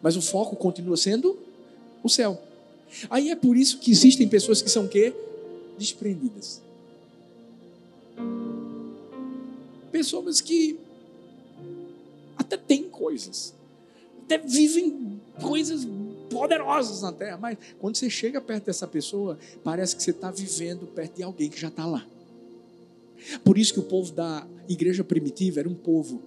Mas 0.02 0.16
o 0.16 0.22
foco 0.22 0.56
continua 0.56 0.96
sendo 0.96 1.38
o 2.02 2.08
céu. 2.08 2.40
Aí 3.08 3.30
é 3.30 3.36
por 3.36 3.56
isso 3.56 3.78
que 3.78 3.90
existem 3.90 4.28
pessoas 4.28 4.60
que 4.60 4.70
são 4.70 4.86
quê? 4.86 5.14
Desprendidas. 5.78 6.60
Pessoas 9.90 10.40
que 10.40 10.78
até 12.36 12.56
têm 12.56 12.84
coisas, 12.84 13.54
até 14.24 14.38
vivem 14.38 15.20
coisas 15.40 15.86
poderosas 16.30 17.02
na 17.02 17.12
terra, 17.12 17.36
mas 17.36 17.58
quando 17.78 17.96
você 17.96 18.08
chega 18.08 18.40
perto 18.40 18.66
dessa 18.66 18.86
pessoa, 18.86 19.38
parece 19.62 19.94
que 19.94 20.02
você 20.02 20.10
está 20.10 20.30
vivendo 20.30 20.86
perto 20.86 21.16
de 21.16 21.22
alguém 21.22 21.50
que 21.50 21.60
já 21.60 21.68
está 21.68 21.84
lá. 21.84 22.06
Por 23.44 23.58
isso 23.58 23.74
que 23.74 23.80
o 23.80 23.84
povo 23.84 24.12
da 24.12 24.46
igreja 24.68 25.04
primitiva 25.04 25.60
era 25.60 25.68
um 25.68 25.74
povo 25.74 26.22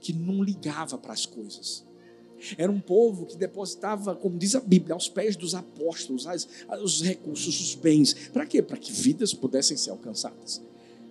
que 0.00 0.12
não 0.12 0.42
ligava 0.42 0.96
para 0.96 1.12
as 1.12 1.26
coisas. 1.26 1.84
Era 2.56 2.70
um 2.70 2.80
povo 2.80 3.26
que 3.26 3.36
depositava, 3.36 4.14
como 4.14 4.38
diz 4.38 4.54
a 4.54 4.60
Bíblia, 4.60 4.94
aos 4.94 5.08
pés 5.08 5.34
dos 5.34 5.54
apóstolos, 5.54 6.26
as, 6.26 6.48
os 6.82 7.02
recursos, 7.02 7.60
os 7.60 7.74
bens. 7.74 8.14
Para 8.32 8.46
quê? 8.46 8.62
Para 8.62 8.76
que 8.76 8.92
vidas 8.92 9.34
pudessem 9.34 9.76
ser 9.76 9.90
alcançadas. 9.90 10.62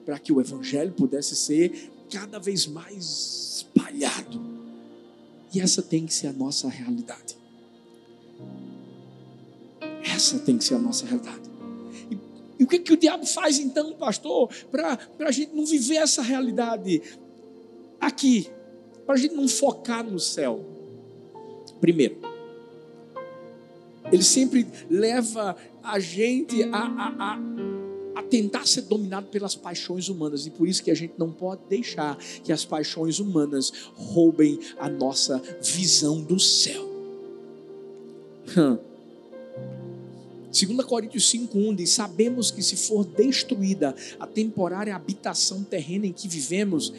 Para 0.06 0.18
que 0.18 0.32
o 0.32 0.40
evangelho 0.40 0.94
pudesse 0.94 1.36
ser 1.36 1.92
cada 2.10 2.40
vez 2.40 2.66
mais 2.66 3.68
E 5.54 5.62
essa 5.62 5.82
tem 5.82 6.06
que 6.06 6.14
ser 6.14 6.28
a 6.28 6.34
nossa 6.34 6.68
realidade. 6.68 7.38
Essa 10.04 10.40
tem 10.40 10.58
que 10.58 10.64
ser 10.64 10.76
a 10.76 10.80
nossa 10.80 11.06
realidade. 11.06 11.42
E, 12.12 12.18
e 12.60 12.64
o 12.64 12.68
que, 12.68 12.80
que 12.80 12.94
o 12.94 12.98
diabo 12.98 13.26
faz 13.26 13.60
então, 13.60 13.94
pastor, 13.94 14.50
para 14.70 15.00
a 15.20 15.32
gente 15.32 15.54
não 15.56 15.66
viver 15.66 15.98
essa 15.98 16.22
realidade 16.22 17.02
aqui? 18.00 18.50
Para 19.06 19.16
a 19.16 19.18
gente 19.18 19.36
não 19.36 19.48
focar 19.48 20.04
no 20.04 20.20
céu. 20.20 20.66
Primeiro, 21.80 22.18
ele 24.12 24.24
sempre 24.24 24.68
leva 24.90 25.56
a 25.84 26.00
gente 26.00 26.64
a, 26.64 26.78
a, 26.78 27.34
a, 27.34 27.40
a, 28.18 28.24
tentar 28.24 28.68
ser 28.68 28.82
dominado 28.82 29.28
pelas 29.28 29.56
paixões 29.56 30.10
humanas. 30.10 30.46
E 30.46 30.50
por 30.50 30.68
isso 30.68 30.84
que 30.84 30.92
a 30.92 30.96
gente 30.96 31.14
não 31.18 31.32
pode 31.32 31.62
deixar 31.70 32.18
que 32.44 32.52
as 32.52 32.66
paixões 32.66 33.20
humanas 33.20 33.72
roubem 33.96 34.60
a 34.80 34.90
nossa 34.90 35.42
visão 35.62 36.22
do 36.22 36.40
céu. 36.40 36.86
Hum. 38.58 38.78
2 40.52 40.86
Coríntios 40.86 41.32
5,1 41.32 41.76
diz: 41.76 41.92
Sabemos 41.92 42.50
que 42.50 42.64
se 42.64 42.76
for 42.76 43.06
destruída 43.06 43.96
a 44.20 44.26
temporária 44.26 44.96
habitação 44.96 45.64
terrena 45.64 46.08
em 46.08 46.14
que 46.14 46.28
vivemos, 46.28 46.92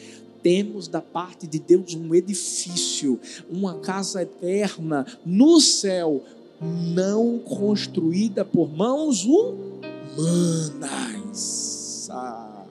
temos 0.43 0.87
da 0.87 1.01
parte 1.01 1.47
de 1.47 1.59
Deus 1.59 1.95
um 1.95 2.15
edifício, 2.15 3.19
uma 3.51 3.81
casa 3.81 4.23
eterna 4.23 5.05
no 5.27 5.61
céu, 5.61 6.23
não 6.61 7.39
construída 7.39 8.45
por 8.45 8.71
mãos 8.71 9.25
humanas. 9.25 9.68
Ah. 12.11 12.67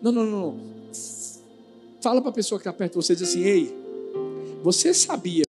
Não, 0.00 0.10
não, 0.12 0.24
não. 0.24 0.60
Fala 2.00 2.22
para 2.22 2.30
a 2.30 2.34
pessoa 2.34 2.58
que 2.58 2.66
está 2.66 2.72
perto 2.72 2.92
de 2.92 3.04
você, 3.04 3.14
diz 3.14 3.28
assim: 3.28 3.42
Ei, 3.42 3.74
você 4.62 4.94
sabia 4.94 5.44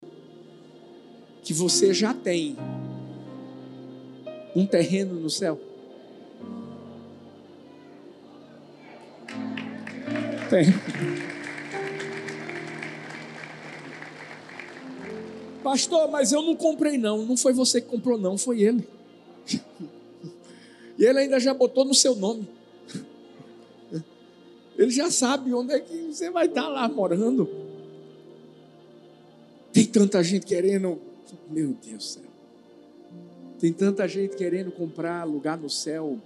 que 1.44 1.54
você 1.54 1.94
já 1.94 2.14
tem 2.14 2.58
um 4.56 4.66
terreno 4.66 5.14
no 5.14 5.30
céu? 5.30 5.60
Tem. 10.50 10.66
Pastor, 15.64 16.10
mas 16.10 16.32
eu 16.32 16.42
não 16.42 16.56
comprei 16.56 16.98
não. 16.98 17.24
Não 17.24 17.38
foi 17.38 17.54
você 17.54 17.80
que 17.80 17.88
comprou 17.88 18.18
não, 18.18 18.36
foi 18.36 18.62
ele. 18.62 18.99
E 20.98 21.06
ele 21.06 21.20
ainda 21.20 21.39
já 21.39 21.53
botou 21.53 21.86
no 21.86 21.94
seu 21.94 22.15
nome. 22.15 22.48
Ele 24.77 24.91
já 24.91 25.12
sabe 25.12 25.53
onde 25.53 25.74
é 25.74 25.79
que 25.79 26.13
você 26.13 26.29
vai 26.29 26.46
estar 26.46 26.68
lá 26.68 26.88
morando. 26.88 27.50
Tem 29.74 29.86
tanta 29.86 30.24
gente 30.24 30.46
querendo, 30.46 31.00
meu 31.50 31.75
Deus 31.84 31.98
do 31.98 32.03
céu. 32.03 32.24
Tem 33.60 33.74
tanta 33.74 34.08
gente 34.08 34.38
querendo 34.38 34.72
comprar 34.72 35.25
lugar 35.25 35.58
no 35.58 35.70
céu. 35.70 36.18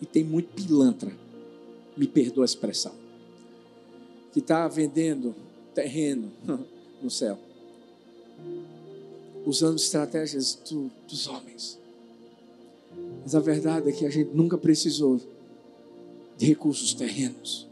E 0.00 0.06
tem 0.06 0.24
muito 0.24 0.54
pilantra, 0.54 1.12
me 1.96 2.06
perdoa 2.06 2.44
a 2.44 2.46
expressão, 2.46 2.94
que 4.32 4.38
está 4.38 4.66
vendendo 4.66 5.34
terreno 5.74 6.32
no 7.02 7.10
céu, 7.10 7.38
usando 9.46 9.78
estratégias 9.78 10.58
do, 10.68 10.90
dos 11.08 11.26
homens. 11.26 11.78
Mas 13.22 13.34
a 13.34 13.40
verdade 13.40 13.88
é 13.88 13.92
que 13.92 14.06
a 14.06 14.10
gente 14.10 14.30
nunca 14.34 14.58
precisou 14.58 15.20
de 16.36 16.46
recursos 16.46 16.94
terrenos 16.94 17.68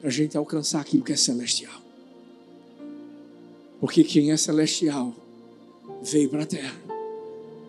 para 0.00 0.08
a 0.08 0.12
gente 0.12 0.36
alcançar 0.36 0.80
aquilo 0.80 1.04
que 1.04 1.12
é 1.12 1.16
celestial. 1.16 1.80
Porque 3.78 4.02
quem 4.02 4.32
é 4.32 4.36
celestial 4.36 5.14
veio 6.02 6.28
para 6.28 6.42
a 6.42 6.46
terra 6.46 6.90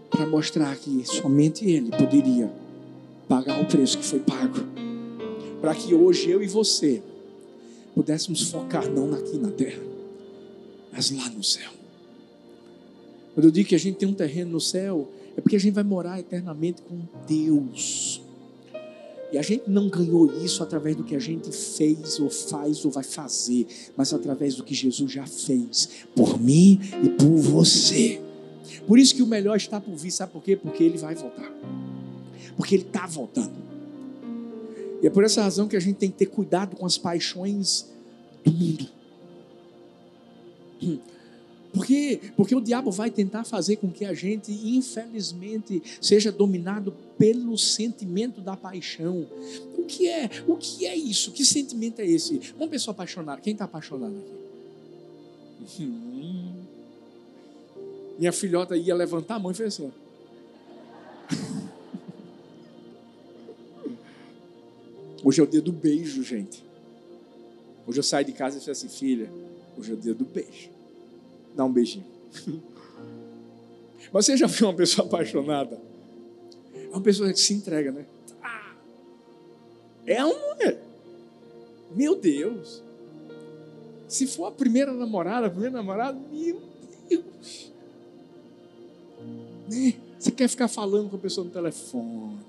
para 0.10 0.26
mostrar 0.28 0.76
que 0.76 1.06
somente 1.06 1.66
Ele 1.66 1.90
poderia 1.90 2.52
pagar 3.28 3.62
o 3.62 3.66
preço 3.66 3.98
que 3.98 4.06
foi 4.06 4.20
pago. 4.20 4.60
Para 5.62 5.74
que 5.74 5.96
hoje 5.96 6.30
eu 6.30 6.44
e 6.44 6.48
você 6.48 7.02
pudéssemos 7.96 8.50
focar 8.50 8.90
não 8.90 9.14
aqui 9.14 9.38
na 9.38 9.52
terra, 9.52 9.82
mas 10.92 11.12
lá 11.12 11.30
no 11.30 11.44
céu. 11.44 11.72
Quando 13.34 13.46
eu 13.46 13.52
digo 13.52 13.70
que 13.70 13.76
a 13.76 13.80
gente 13.80 13.98
tem 13.98 14.08
um 14.08 14.14
terreno 14.14 14.52
no 14.52 14.62
céu, 14.62 15.10
é 15.38 15.42
porque 15.42 15.56
a 15.56 15.60
gente 15.60 15.74
vai 15.74 15.84
morar 15.84 16.20
eternamente 16.20 16.82
com 16.82 17.00
Deus. 17.28 18.22
E 19.32 19.38
a 19.38 19.42
gente 19.42 19.70
não 19.70 19.88
ganhou 19.88 20.44
isso 20.44 20.62
através 20.62 20.96
do 20.96 21.06
que 21.06 21.16
a 21.16 21.20
gente 21.20 21.50
fez, 21.52 22.20
ou 22.20 22.30
faz, 22.30 22.84
ou 22.84 22.92
vai 22.92 23.04
fazer, 23.04 23.66
mas 23.96 24.14
através 24.14 24.56
do 24.56 24.64
que 24.64 24.74
Jesus 24.74 25.10
já 25.10 25.26
fez 25.26 26.06
por 26.14 26.38
mim 26.38 26.82
e 27.02 27.10
por 27.10 27.38
você. 27.38 28.22
Por 28.86 29.00
isso 29.00 29.16
que 29.16 29.24
o 29.24 29.28
melhor 29.28 29.56
está 29.56 29.80
por 29.80 29.96
vir, 29.96 30.12
sabe 30.12 30.34
por 30.34 30.44
quê? 30.44 30.58
Porque 30.58 30.84
ele 30.84 30.98
vai 30.98 31.16
voltar. 31.16 31.50
Porque 32.58 32.76
ele 32.76 32.84
está 32.84 33.08
voltando. 33.08 33.54
E 35.02 35.08
é 35.08 35.10
por 35.10 35.24
essa 35.24 35.42
razão 35.42 35.68
que 35.68 35.78
a 35.78 35.80
gente 35.80 35.96
tem 35.96 36.12
que 36.12 36.18
ter 36.18 36.26
cuidado 36.26 36.76
com 36.76 36.86
as 36.86 36.98
paixões 36.98 37.88
do 38.44 38.52
mundo. 38.52 39.01
Por 41.74 41.86
quê? 41.86 42.20
Porque 42.36 42.54
o 42.54 42.60
diabo 42.60 42.92
vai 42.92 43.10
tentar 43.10 43.46
fazer 43.46 43.78
com 43.78 43.90
que 43.90 44.04
a 44.04 44.14
gente, 44.14 44.52
infelizmente, 44.52 45.82
seja 46.02 46.30
dominado 46.32 46.94
pelo 47.18 47.58
sentimento 47.58 48.42
da 48.42 48.58
paixão. 48.58 49.26
O 49.78 49.84
que 49.84 50.10
é? 50.10 50.30
O 50.48 50.58
que 50.58 50.86
é 50.86 50.96
isso? 50.96 51.32
Que 51.32 51.46
sentimento 51.46 52.00
é 52.00 52.06
esse? 52.06 52.54
Uma 52.58 52.68
pessoa 52.68 52.92
apaixonada. 52.92 53.40
Quem 53.40 53.54
está 53.54 53.64
apaixonado 53.66 54.14
aqui? 54.18 54.42
Minha 58.20 58.34
filhota 58.34 58.76
ia 58.76 58.94
levantar 58.94 59.36
a 59.36 59.40
mão 59.40 59.52
e 59.52 59.56
fez 59.56 59.74
assim. 59.74 59.92
Hoje 65.24 65.40
é 65.40 65.44
o 65.44 65.48
dia 65.48 65.62
do 65.62 65.72
beijo, 65.72 66.22
gente. 66.24 66.64
Hoje 67.88 68.00
eu 68.00 68.04
saio 68.04 68.26
de 68.26 68.34
casa 68.34 68.58
e 68.58 68.60
disse 68.60 68.72
assim, 68.72 68.90
filha, 68.90 69.32
hoje 69.78 69.92
é 69.92 69.94
o 69.94 69.98
dia 69.98 70.14
do 70.14 70.26
beijo 70.26 70.72
dá 71.56 71.66
um 71.66 71.72
beijinho. 71.72 72.06
Mas 74.12 74.26
você 74.26 74.36
já 74.36 74.48
viu 74.48 74.68
uma 74.68 74.76
pessoa 74.76 75.08
apaixonada? 75.08 75.80
É 76.74 76.90
uma 76.90 77.02
pessoa 77.02 77.32
que 77.32 77.40
se 77.40 77.54
entrega, 77.54 77.92
né? 77.92 78.06
Ah, 78.42 78.74
é 80.06 80.24
uma. 80.24 80.64
É. 80.64 80.78
Meu 81.92 82.16
Deus. 82.16 82.82
Se 84.08 84.28
for 84.28 84.48
a 84.48 84.52
primeira 84.52 84.92
namorada, 84.94 85.48
a 85.48 85.50
primeira 85.50 85.76
namorada, 85.78 86.20
meu 86.32 86.62
Deus. 87.08 87.72
Né? 89.70 89.94
Você 90.20 90.32
quer 90.32 90.50
ficar 90.50 90.68
falando 90.68 91.10
com 91.10 91.16
a 91.16 91.20
pessoa 91.20 91.46
no 91.46 91.52
telefone. 91.52 92.40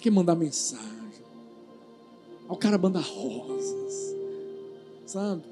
Quer 0.00 0.10
mandar 0.10 0.34
mensagem. 0.34 0.84
O 2.48 2.56
cara 2.56 2.76
manda 2.76 2.98
rosas. 2.98 4.13
Sabe? 5.14 5.42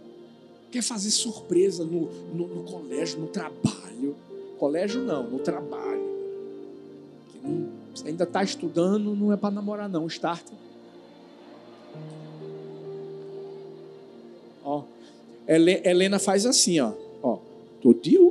quer 0.73 0.83
fazer 0.83 1.13
surpresa 1.13 1.85
no, 1.85 2.11
no, 2.35 2.49
no 2.49 2.65
colégio, 2.65 3.21
no 3.21 3.29
trabalho. 3.29 4.17
Colégio 4.59 5.01
não, 5.03 5.31
no 5.31 5.39
trabalho. 5.39 6.03
Não, 7.45 7.69
você 7.95 8.09
ainda 8.09 8.25
está 8.25 8.43
estudando, 8.43 9.15
não 9.15 9.33
é 9.33 9.37
para 9.37 9.55
namorar 9.55 9.89
não, 9.89 10.05
start. 10.09 10.45
Ó, 14.65 14.83
Helena 15.47 16.19
faz 16.19 16.45
assim, 16.45 16.81
ó. 16.81 16.93
Ó, 17.23 17.39
dia 18.03 18.19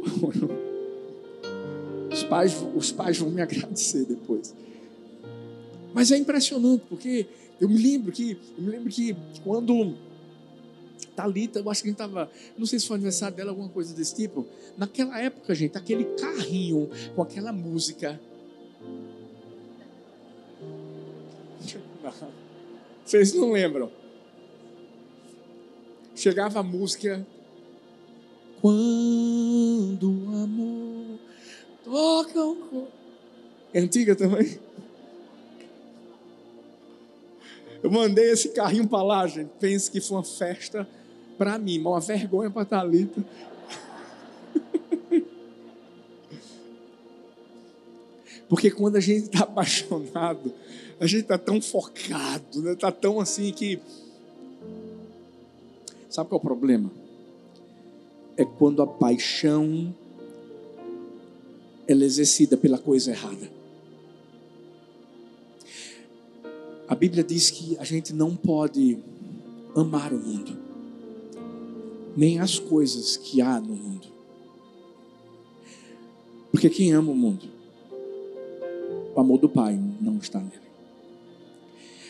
os 2.11 2.23
pais, 2.25 2.61
os 2.75 2.91
pais 2.91 3.17
vão 3.17 3.29
me 3.29 3.41
agradecer 3.41 4.03
depois. 4.03 4.53
Mas 5.93 6.11
é 6.11 6.17
impressionante, 6.17 6.83
porque 6.89 7.25
eu 7.57 7.69
me 7.69 7.81
lembro 7.81 8.11
que, 8.11 8.37
eu 8.57 8.63
me 8.65 8.69
lembro 8.69 8.89
que 8.89 9.15
quando 9.45 9.95
Talita, 11.07 11.59
eu 11.59 11.69
acho 11.69 11.81
que 11.81 11.89
a 11.89 11.91
gente 11.91 12.01
estava, 12.01 12.31
não 12.57 12.65
sei 12.65 12.79
se 12.79 12.87
foi 12.87 12.95
aniversário 12.95 13.35
dela, 13.35 13.51
alguma 13.51 13.69
coisa 13.69 13.93
desse 13.93 14.15
tipo. 14.15 14.47
Naquela 14.77 15.19
época, 15.19 15.53
gente, 15.53 15.77
aquele 15.77 16.05
carrinho 16.15 16.89
com 17.15 17.21
aquela 17.21 17.51
música. 17.51 18.19
Vocês 23.05 23.33
não 23.33 23.51
lembram? 23.51 23.91
Chegava 26.15 26.59
a 26.59 26.63
música. 26.63 27.25
Quando 28.61 30.03
o 30.03 30.43
amor 30.43 31.19
toca 31.83 32.45
o 32.45 32.87
É 33.73 33.79
antiga 33.79 34.15
também? 34.15 34.59
Eu 37.83 37.89
mandei 37.89 38.31
esse 38.31 38.49
carrinho 38.49 38.87
para 38.87 39.01
lá, 39.03 39.25
gente. 39.27 39.49
Pense 39.59 39.89
que 39.89 39.99
foi 39.99 40.17
uma 40.17 40.23
festa 40.23 40.87
para 41.37 41.57
mim, 41.57 41.79
uma 41.79 41.99
vergonha 41.99 42.51
para 42.51 42.65
Thalita. 42.65 43.25
Porque 48.47 48.69
quando 48.69 48.97
a 48.97 48.99
gente 48.99 49.23
está 49.23 49.39
apaixonado, 49.43 50.53
a 50.99 51.07
gente 51.07 51.21
está 51.21 51.37
tão 51.37 51.59
focado, 51.61 52.59
está 52.59 52.61
né? 52.61 52.75
Tá 52.75 52.91
tão 52.91 53.19
assim 53.19 53.51
que. 53.51 53.79
Sabe 56.09 56.29
qual 56.29 56.39
é 56.39 56.41
o 56.41 56.45
problema? 56.45 56.91
É 58.37 58.45
quando 58.45 58.83
a 58.83 58.87
paixão 58.87 59.95
ela 61.87 62.03
é 62.03 62.05
exercida 62.05 62.55
pela 62.55 62.77
coisa 62.77 63.11
errada. 63.11 63.60
A 66.91 66.95
Bíblia 66.95 67.23
diz 67.23 67.49
que 67.49 67.77
a 67.77 67.85
gente 67.85 68.11
não 68.11 68.35
pode 68.35 68.99
amar 69.73 70.11
o 70.11 70.19
mundo 70.19 70.59
nem 72.17 72.37
as 72.37 72.59
coisas 72.59 73.15
que 73.15 73.41
há 73.41 73.61
no 73.61 73.73
mundo. 73.73 74.09
Porque 76.51 76.69
quem 76.69 76.91
ama 76.91 77.13
o 77.13 77.15
mundo, 77.15 77.47
o 79.15 79.19
amor 79.21 79.37
do 79.37 79.47
Pai 79.47 79.79
não 80.01 80.17
está 80.17 80.41
nele. 80.41 80.51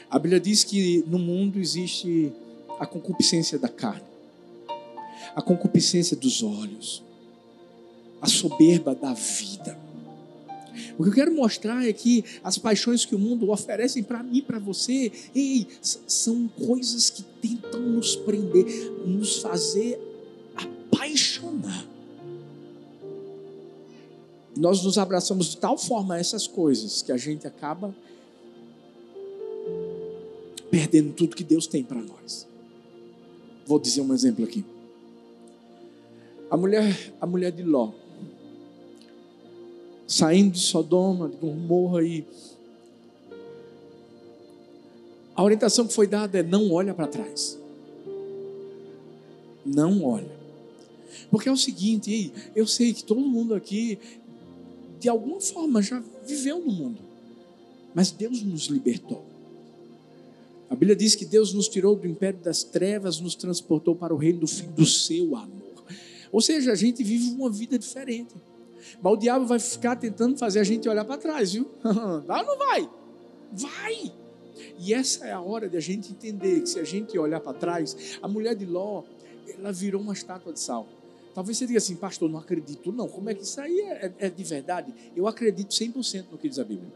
A 0.09 0.17
Bíblia 0.17 0.39
diz 0.39 0.63
que 0.63 1.05
no 1.05 1.19
mundo 1.19 1.59
existe 1.59 2.33
a 2.79 2.87
concupiscência 2.87 3.59
da 3.59 3.69
carne, 3.69 4.09
a 5.35 5.43
concupiscência 5.43 6.17
dos 6.17 6.41
olhos, 6.41 7.03
a 8.19 8.25
soberba 8.25 8.95
da 8.95 9.13
vida. 9.13 9.79
O 10.97 11.03
que 11.03 11.09
eu 11.09 11.13
quero 11.13 11.35
mostrar 11.35 11.87
é 11.87 11.93
que 11.93 12.23
as 12.43 12.57
paixões 12.57 13.05
que 13.05 13.15
o 13.15 13.19
mundo 13.19 13.49
oferece 13.51 14.01
para 14.03 14.23
mim, 14.23 14.41
para 14.41 14.59
você, 14.59 15.11
ei, 15.35 15.67
são 15.81 16.47
coisas 16.47 17.09
que 17.09 17.23
tentam 17.41 17.79
nos 17.79 18.15
prender, 18.15 18.65
nos 19.05 19.37
fazer 19.37 19.99
apaixonar. 20.55 21.85
Nós 24.55 24.83
nos 24.83 24.97
abraçamos 24.97 25.47
de 25.47 25.57
tal 25.57 25.77
forma 25.77 26.15
a 26.15 26.19
essas 26.19 26.45
coisas 26.45 27.01
que 27.01 27.11
a 27.11 27.17
gente 27.17 27.47
acaba 27.47 27.95
perdendo 30.69 31.13
tudo 31.13 31.35
que 31.35 31.43
Deus 31.43 31.67
tem 31.67 31.83
para 31.83 32.01
nós. 32.01 32.47
Vou 33.65 33.79
dizer 33.79 34.01
um 34.01 34.13
exemplo 34.13 34.43
aqui. 34.43 34.65
A 36.49 36.57
mulher, 36.57 37.13
a 37.19 37.25
mulher 37.25 37.51
de 37.51 37.63
Ló, 37.63 37.91
saindo 40.11 40.51
de 40.51 40.59
Sodoma, 40.59 41.29
de 41.29 41.37
Gomorra 41.37 42.03
e 42.03 42.25
a 45.33 45.41
orientação 45.41 45.87
que 45.87 45.93
foi 45.93 46.05
dada 46.05 46.39
é 46.39 46.43
não 46.43 46.69
olha 46.69 46.93
para 46.93 47.07
trás. 47.07 47.57
Não 49.65 50.03
olha. 50.03 50.29
Porque 51.29 51.47
é 51.47 51.51
o 51.51 51.57
seguinte, 51.57 52.33
eu 52.53 52.67
sei 52.67 52.93
que 52.93 53.05
todo 53.05 53.21
mundo 53.21 53.55
aqui 53.55 53.97
de 54.99 55.07
alguma 55.07 55.39
forma 55.39 55.81
já 55.81 56.03
viveu 56.27 56.59
no 56.59 56.71
mundo. 56.71 56.99
Mas 57.95 58.11
Deus 58.11 58.41
nos 58.41 58.65
libertou. 58.65 59.23
A 60.69 60.75
Bíblia 60.75 60.95
diz 60.95 61.15
que 61.15 61.25
Deus 61.25 61.53
nos 61.53 61.69
tirou 61.69 61.95
do 61.95 62.05
império 62.05 62.39
das 62.39 62.63
trevas, 62.63 63.21
nos 63.21 63.35
transportou 63.35 63.95
para 63.95 64.13
o 64.13 64.17
reino 64.17 64.41
do 64.41 64.47
Filho 64.47 64.73
do 64.73 64.85
seu 64.85 65.37
amor. 65.37 65.83
Ou 66.33 66.41
seja, 66.41 66.73
a 66.73 66.75
gente 66.75 67.01
vive 67.01 67.31
uma 67.31 67.49
vida 67.49 67.79
diferente. 67.79 68.35
Mas 69.01 69.13
o 69.13 69.17
diabo 69.17 69.45
vai 69.45 69.59
ficar 69.59 69.95
tentando 69.95 70.37
fazer 70.37 70.59
a 70.59 70.63
gente 70.63 70.87
olhar 70.87 71.05
para 71.05 71.17
trás, 71.17 71.53
viu? 71.53 71.69
Vai 72.25 72.41
ou 72.41 72.47
não 72.47 72.57
vai? 72.57 72.89
Vai! 73.51 74.13
E 74.77 74.93
essa 74.93 75.25
é 75.25 75.31
a 75.31 75.41
hora 75.41 75.67
de 75.69 75.77
a 75.77 75.79
gente 75.79 76.11
entender 76.11 76.61
que 76.61 76.69
se 76.69 76.79
a 76.79 76.83
gente 76.83 77.17
olhar 77.17 77.39
para 77.39 77.53
trás, 77.53 78.17
a 78.21 78.27
mulher 78.27 78.55
de 78.55 78.65
Ló, 78.65 79.03
ela 79.57 79.71
virou 79.71 80.01
uma 80.01 80.13
estátua 80.13 80.53
de 80.53 80.59
sal. 80.59 80.87
Talvez 81.33 81.57
você 81.57 81.65
diga 81.65 81.77
assim, 81.77 81.95
pastor, 81.95 82.29
não 82.29 82.39
acredito. 82.39 82.91
Não, 82.91 83.07
como 83.07 83.29
é 83.29 83.33
que 83.33 83.43
isso 83.43 83.59
aí 83.61 83.79
é, 83.79 84.13
é, 84.19 84.27
é 84.27 84.29
de 84.29 84.43
verdade? 84.43 84.93
Eu 85.15 85.27
acredito 85.27 85.69
100% 85.69 86.25
no 86.31 86.37
que 86.37 86.49
diz 86.49 86.59
a 86.59 86.63
Bíblia. 86.63 86.91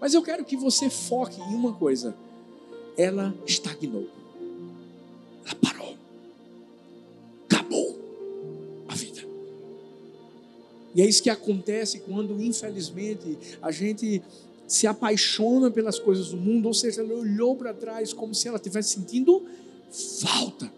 Mas 0.00 0.14
eu 0.14 0.22
quero 0.22 0.44
que 0.44 0.56
você 0.56 0.88
foque 0.88 1.40
em 1.40 1.54
uma 1.54 1.72
coisa. 1.74 2.14
Ela 2.96 3.34
estagnou. 3.46 4.08
E 10.94 11.02
é 11.02 11.06
isso 11.06 11.22
que 11.22 11.30
acontece 11.30 12.00
quando, 12.00 12.40
infelizmente, 12.42 13.38
a 13.62 13.70
gente 13.70 14.22
se 14.66 14.86
apaixona 14.86 15.70
pelas 15.70 15.98
coisas 15.98 16.30
do 16.30 16.36
mundo, 16.36 16.66
ou 16.66 16.74
seja, 16.74 17.00
ela 17.00 17.14
olhou 17.14 17.56
para 17.56 17.74
trás 17.74 18.12
como 18.12 18.34
se 18.34 18.46
ela 18.48 18.56
estivesse 18.56 18.94
sentindo 18.94 19.44
falta. 20.20 20.72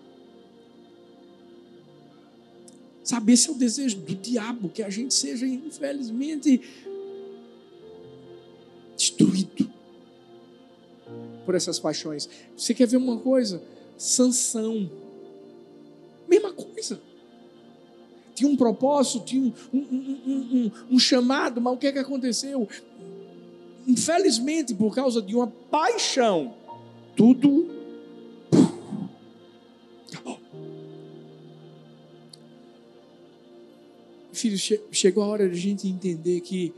Sabe, 3.05 3.33
esse 3.33 3.49
é 3.49 3.53
o 3.53 3.55
desejo 3.55 3.99
do 3.99 4.15
diabo, 4.15 4.69
que 4.69 4.83
a 4.83 4.89
gente 4.89 5.13
seja, 5.13 5.47
infelizmente, 5.47 6.63
destruído 8.97 9.71
por 11.45 11.55
essas 11.55 11.79
paixões. 11.79 12.29
Você 12.57 12.73
quer 12.73 12.87
ver 12.87 12.97
uma 12.97 13.19
coisa? 13.19 13.63
Sansão, 13.99 14.91
Tinha 18.43 18.53
um 18.53 18.57
propósito, 18.57 19.25
tinha 19.25 19.55
um, 19.73 19.79
um, 19.79 20.21
um, 20.27 20.71
um, 20.91 20.99
chamado, 20.99 21.61
mas 21.61 21.75
o 21.75 21.77
que 21.77 21.87
é 21.87 21.93
que 21.93 21.99
aconteceu? 22.01 22.69
Infelizmente, 23.87 24.75
por 24.75 24.93
causa 24.93 25.23
de 25.23 25.37
uma 25.37 25.47
paixão, 25.47 26.53
tudo 27.15 27.71
Filho, 34.33 34.59
chegou 34.91 35.23
a 35.23 35.27
hora 35.29 35.49
de 35.49 35.55
a 35.55 35.61
gente 35.61 35.87
entender 35.87 36.41
que 36.41 36.75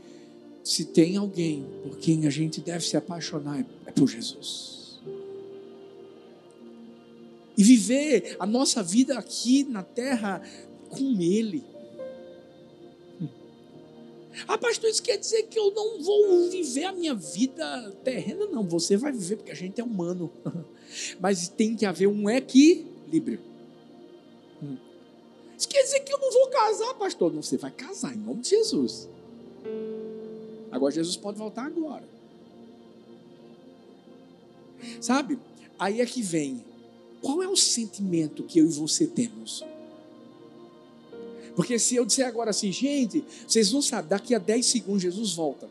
se 0.63 0.85
tem 0.85 1.17
alguém 1.17 1.65
por 1.81 1.97
quem 1.97 2.27
a 2.27 2.29
gente 2.29 2.61
deve 2.61 2.85
se 2.85 2.95
apaixonar, 2.95 3.65
é 3.87 3.91
por 3.91 4.07
Jesus. 4.07 4.99
E 7.57 7.63
viver 7.63 8.35
a 8.39 8.45
nossa 8.45 8.83
vida 8.83 9.17
aqui 9.17 9.63
na 9.63 9.81
terra 9.81 10.43
com 10.89 11.21
Ele. 11.21 11.63
Ah, 14.47 14.57
pastor, 14.57 14.89
isso 14.89 15.01
quer 15.01 15.17
dizer 15.17 15.43
que 15.43 15.57
eu 15.57 15.71
não 15.71 16.01
vou 16.01 16.49
viver 16.49 16.83
a 16.83 16.91
minha 16.91 17.15
vida 17.15 17.91
terrena? 18.03 18.45
Não, 18.47 18.63
você 18.63 18.97
vai 18.97 19.11
viver 19.11 19.37
porque 19.37 19.51
a 19.51 19.55
gente 19.55 19.79
é 19.79 19.83
humano. 19.83 20.29
Mas 21.19 21.47
tem 21.47 21.75
que 21.75 21.85
haver 21.85 22.07
um 22.07 22.29
equilíbrio. 22.29 23.39
Isso 25.57 25.69
quer 25.69 25.83
dizer 25.83 26.01
que 26.01 26.13
eu 26.13 26.19
não 26.19 26.31
vou 26.31 26.47
casar, 26.47 26.93
pastor. 26.95 27.33
Não, 27.33 27.41
você 27.41 27.57
vai 27.57 27.71
casar 27.71 28.13
em 28.13 28.19
nome 28.19 28.41
de 28.41 28.49
Jesus. 28.49 29.07
Agora 30.69 30.93
Jesus 30.93 31.15
pode 31.15 31.37
voltar 31.37 31.65
agora. 31.65 32.03
Sabe? 34.99 35.39
Aí 35.79 36.01
é 36.01 36.05
que 36.05 36.21
vem. 36.21 36.63
Qual 37.21 37.41
é 37.41 37.47
o 37.47 37.55
sentimento 37.55 38.43
que 38.43 38.59
eu 38.59 38.65
e 38.65 38.71
você 38.71 39.07
temos? 39.07 39.63
Porque 41.55 41.79
se 41.79 41.95
eu 41.95 42.05
disser 42.05 42.27
agora 42.27 42.49
assim, 42.49 42.71
gente, 42.71 43.23
vocês 43.47 43.71
não 43.71 43.81
sabem, 43.81 44.09
daqui 44.09 44.35
a 44.35 44.39
10 44.39 44.65
segundos 44.65 45.01
Jesus 45.01 45.33
volta. 45.33 45.69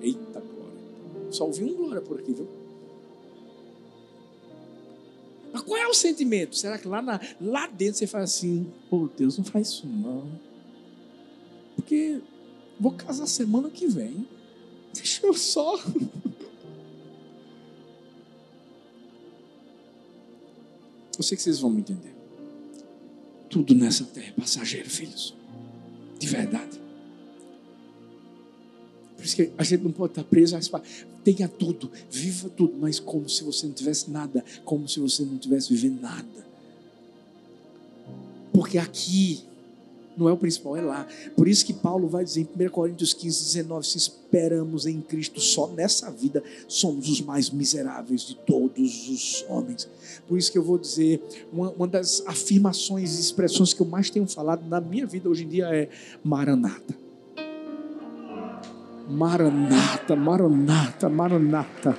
Eita 0.00 0.40
glória. 0.40 1.32
Só 1.32 1.46
ouvi 1.46 1.64
um 1.64 1.74
glória 1.74 2.00
por 2.00 2.20
aqui, 2.20 2.32
viu? 2.32 2.48
Mas 5.52 5.62
qual 5.62 5.76
é 5.76 5.86
o 5.86 5.92
sentimento? 5.92 6.56
Será 6.56 6.78
que 6.78 6.86
lá, 6.86 7.02
na, 7.02 7.20
lá 7.40 7.66
dentro 7.66 7.98
você 7.98 8.06
faz 8.06 8.24
assim, 8.24 8.72
pô, 8.88 9.08
Deus, 9.16 9.36
não 9.36 9.44
faz 9.44 9.68
isso 9.68 9.86
não. 9.86 10.24
Porque 11.76 12.20
vou 12.78 12.92
casar 12.92 13.26
semana 13.26 13.68
que 13.68 13.86
vem. 13.86 14.26
Deixa 14.94 15.26
eu 15.26 15.34
só. 15.34 15.76
Eu 21.18 21.22
sei 21.22 21.36
que 21.36 21.42
vocês 21.42 21.60
vão 21.60 21.70
me 21.70 21.80
entender. 21.80 22.21
Tudo 23.52 23.74
nessa 23.74 24.04
terra 24.04 24.28
é 24.28 24.40
passageiro, 24.40 24.88
filhos. 24.88 25.34
De 26.18 26.26
verdade. 26.26 26.80
Por 29.14 29.26
isso 29.26 29.36
que 29.36 29.52
a 29.58 29.62
gente 29.62 29.84
não 29.84 29.92
pode 29.92 30.12
estar 30.12 30.24
preso 30.24 30.56
a 30.56 30.82
Tenha 31.22 31.46
tudo, 31.46 31.92
viva 32.10 32.48
tudo, 32.48 32.74
mas 32.80 32.98
como 32.98 33.28
se 33.28 33.44
você 33.44 33.66
não 33.66 33.74
tivesse 33.74 34.10
nada, 34.10 34.42
como 34.64 34.88
se 34.88 34.98
você 34.98 35.22
não 35.22 35.36
tivesse 35.36 35.68
vivendo 35.68 36.00
nada. 36.00 36.46
Porque 38.54 38.78
aqui 38.78 39.44
não 40.16 40.28
é 40.28 40.32
o 40.32 40.36
principal, 40.36 40.76
é 40.76 40.80
lá. 40.80 41.06
Por 41.36 41.48
isso 41.48 41.64
que 41.64 41.72
Paulo 41.72 42.08
vai 42.08 42.24
dizer 42.24 42.40
em 42.40 42.66
1 42.66 42.68
Coríntios 42.70 43.12
15, 43.14 43.44
19: 43.44 43.86
se 43.86 43.98
esperamos 43.98 44.86
em 44.86 45.00
Cristo 45.00 45.40
só 45.40 45.68
nessa 45.68 46.10
vida, 46.10 46.42
somos 46.68 47.08
os 47.08 47.20
mais 47.20 47.50
miseráveis 47.50 48.22
de 48.22 48.34
todos 48.34 49.08
os 49.08 49.44
homens. 49.48 49.88
Por 50.28 50.38
isso 50.38 50.50
que 50.50 50.58
eu 50.58 50.62
vou 50.62 50.78
dizer, 50.78 51.22
uma, 51.52 51.70
uma 51.70 51.86
das 51.86 52.22
afirmações 52.26 53.16
e 53.16 53.20
expressões 53.20 53.72
que 53.72 53.80
eu 53.80 53.86
mais 53.86 54.10
tenho 54.10 54.26
falado 54.26 54.66
na 54.68 54.80
minha 54.80 55.06
vida 55.06 55.28
hoje 55.28 55.44
em 55.44 55.48
dia 55.48 55.68
é 55.74 55.88
Maranata. 56.22 57.02
Maranata, 59.08 60.16
Maranata, 60.16 61.08
Maranata. 61.08 61.96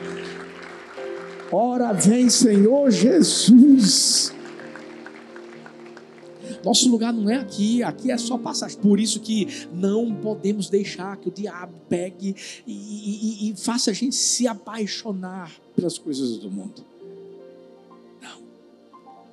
Ora 1.52 1.94
vem, 1.94 2.30
Senhor 2.30 2.90
Jesus. 2.90 4.34
Nosso 6.64 6.90
lugar 6.90 7.12
não 7.12 7.30
é 7.30 7.36
aqui, 7.36 7.84
aqui 7.84 8.10
é 8.10 8.18
só 8.18 8.38
passagem. 8.38 8.80
Por 8.80 9.00
isso 9.00 9.20
que 9.20 9.48
não 9.74 10.16
podemos 10.16 10.70
deixar 10.70 11.18
que 11.18 11.28
o 11.28 11.32
diabo 11.32 11.74
pegue 11.90 12.36
e, 12.66 12.72
e, 12.72 13.50
e 13.50 13.56
faça 13.56 13.92
a 13.92 13.94
gente 13.94 14.16
se 14.16 14.48
apaixonar 14.48 15.52
pelas 15.76 15.98
coisas 15.98 16.38
do 16.38 16.50
mundo. 16.50 16.86
Não. 18.22 18.42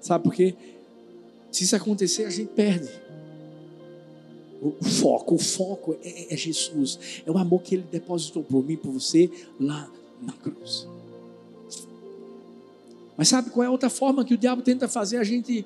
Sabe 0.00 0.24
por 0.24 0.34
quê? 0.34 0.54
Se 1.52 1.64
isso 1.64 1.76
acontecer, 1.76 2.24
a 2.24 2.30
gente 2.30 2.48
perde. 2.48 2.90
O 4.60 4.84
foco, 4.84 5.36
o 5.36 5.38
foco 5.38 5.96
é, 6.02 6.34
é, 6.34 6.36
Jesus. 6.36 6.98
É 7.24 7.30
o 7.30 7.38
amor 7.38 7.62
que 7.62 7.76
Ele 7.76 7.84
depositou 7.90 8.42
por 8.42 8.64
mim, 8.64 8.76
por 8.76 8.90
você, 8.90 9.30
lá 9.58 9.90
na 10.20 10.32
cruz. 10.32 10.86
Mas 13.16 13.28
sabe 13.28 13.50
qual 13.50 13.64
é 13.64 13.66
a 13.68 13.70
outra 13.70 13.88
forma 13.88 14.24
que 14.24 14.34
o 14.34 14.38
diabo 14.38 14.62
tenta 14.62 14.88
fazer 14.88 15.16
a 15.16 15.24
gente 15.24 15.64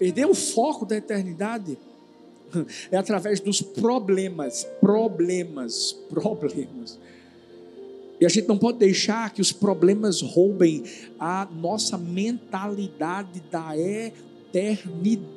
perder 0.00 0.26
o 0.26 0.34
foco 0.34 0.84
da 0.86 0.96
eternidade? 0.96 1.78
É 2.90 2.96
através 2.96 3.38
dos 3.38 3.62
problemas, 3.62 4.66
problemas, 4.80 5.92
problemas. 6.08 6.98
E 8.20 8.26
a 8.26 8.28
gente 8.28 8.48
não 8.48 8.58
pode 8.58 8.78
deixar 8.78 9.32
que 9.32 9.40
os 9.40 9.52
problemas 9.52 10.20
roubem 10.20 10.82
a 11.16 11.46
nossa 11.46 11.96
mentalidade 11.96 13.40
da 13.52 13.78
eternidade. 13.78 15.30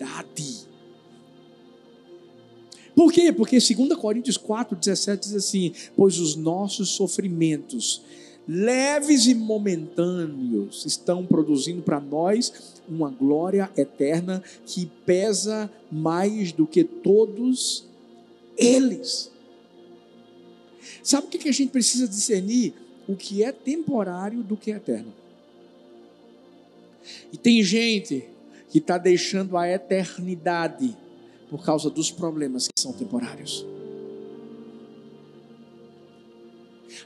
Por 2.95 3.13
quê? 3.13 3.31
Porque 3.31 3.59
2 3.59 3.93
Coríntios 3.95 4.37
4, 4.37 4.75
17 4.75 5.21
diz 5.21 5.35
assim: 5.35 5.71
Pois 5.95 6.17
os 6.17 6.35
nossos 6.35 6.89
sofrimentos, 6.89 8.01
leves 8.47 9.27
e 9.27 9.35
momentâneos, 9.35 10.83
estão 10.83 11.23
produzindo 11.27 11.83
para 11.83 11.99
nós 11.99 12.72
uma 12.87 13.09
glória 13.09 13.71
eterna 13.77 14.43
que 14.65 14.85
pesa 15.05 15.71
mais 15.91 16.51
do 16.51 16.67
que 16.67 16.83
todos 16.83 17.85
eles. 18.57 19.31
Sabe 21.01 21.27
o 21.27 21.29
que 21.29 21.49
a 21.49 21.53
gente 21.53 21.71
precisa 21.71 22.07
discernir? 22.07 22.73
O 23.07 23.15
que 23.15 23.43
é 23.43 23.51
temporário 23.51 24.43
do 24.43 24.55
que 24.55 24.71
é 24.71 24.75
eterno. 24.75 25.13
E 27.31 27.37
tem 27.37 27.61
gente 27.63 28.25
que 28.69 28.77
está 28.77 28.97
deixando 28.97 29.57
a 29.57 29.69
eternidade 29.69 30.95
por 31.49 31.63
causa 31.63 31.89
dos 31.89 32.09
problemas 32.09 32.67
que 32.67 32.81
são 32.81 32.93
temporários. 32.93 33.65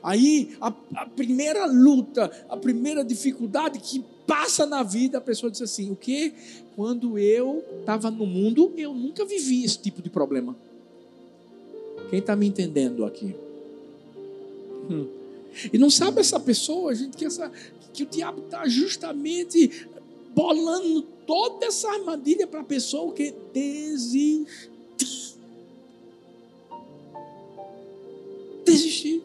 Aí 0.03 0.55
a, 0.61 0.73
a, 0.95 1.05
primeira 1.05 1.65
luta, 1.65 2.31
a 2.49 2.57
primeira 2.57 3.03
dificuldade 3.03 3.79
que 3.79 4.03
passa 4.27 4.65
na 4.65 4.83
vida, 4.83 5.17
a 5.17 5.21
pessoa 5.21 5.49
diz 5.49 5.61
assim: 5.61 5.89
o 5.89 5.95
que? 5.95 6.33
Quando 6.75 7.17
eu 7.17 7.63
estava 7.79 8.11
no 8.11 8.25
mundo, 8.25 8.73
eu 8.77 8.93
nunca 8.93 9.25
vivi 9.25 9.63
esse 9.63 9.79
tipo 9.79 10.01
de 10.01 10.09
problema. 10.09 10.55
Quem 12.09 12.19
está 12.19 12.35
me 12.35 12.45
entendendo 12.45 13.05
aqui? 13.05 13.33
Hum. 14.89 15.07
E 15.73 15.77
não 15.77 15.89
sabe 15.89 16.19
essa 16.19 16.39
pessoa, 16.39 16.93
gente, 16.93 17.17
que, 17.17 17.25
essa, 17.25 17.51
que 17.93 18.03
o 18.03 18.05
diabo 18.05 18.41
está 18.41 18.67
justamente 18.67 19.87
bolando 20.35 21.01
toda 21.25 21.65
essa 21.65 21.89
armadilha 21.89 22.45
para 22.45 22.59
a 22.59 22.63
pessoa 22.63 23.11
que 23.13 23.33
desistir. 23.51 24.45
Desistir. 28.63 29.23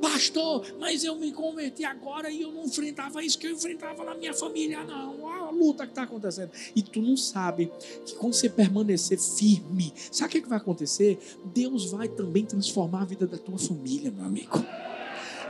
Pastor, 0.00 0.64
mas 0.78 1.04
eu 1.04 1.14
me 1.16 1.32
converti 1.32 1.84
agora 1.84 2.30
e 2.30 2.42
eu 2.42 2.52
não 2.52 2.64
enfrentava 2.64 3.22
isso 3.22 3.38
que 3.38 3.46
eu 3.46 3.52
enfrentava 3.52 4.04
na 4.04 4.14
minha 4.14 4.34
família, 4.34 4.84
não. 4.84 5.22
Olha 5.22 5.44
a 5.44 5.50
luta 5.50 5.84
que 5.84 5.92
está 5.92 6.02
acontecendo. 6.02 6.50
E 6.74 6.82
tu 6.82 7.00
não 7.00 7.16
sabe 7.16 7.70
que 8.04 8.14
quando 8.14 8.34
você 8.34 8.48
permanecer 8.48 9.18
firme, 9.18 9.92
sabe 10.10 10.38
o 10.38 10.42
que 10.42 10.48
vai 10.48 10.58
acontecer? 10.58 11.18
Deus 11.44 11.90
vai 11.90 12.08
também 12.08 12.44
transformar 12.44 13.02
a 13.02 13.04
vida 13.04 13.26
da 13.26 13.38
tua 13.38 13.58
família, 13.58 14.10
meu 14.10 14.24
amigo. 14.24 14.64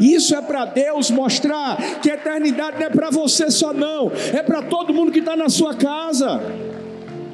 Isso 0.01 0.35
é 0.35 0.41
para 0.41 0.65
Deus 0.65 1.11
mostrar 1.11 2.01
que 2.01 2.11
a 2.11 2.15
eternidade 2.15 2.79
não 2.79 2.87
é 2.87 2.91
para 2.91 3.11
você 3.11 3.51
só, 3.51 3.73
não, 3.73 4.11
é 4.11 4.43
para 4.43 4.63
todo 4.63 4.95
mundo 4.95 5.13
que 5.13 5.19
está 5.19 5.37
na 5.37 5.51
sua 5.51 5.75
casa. 5.75 6.41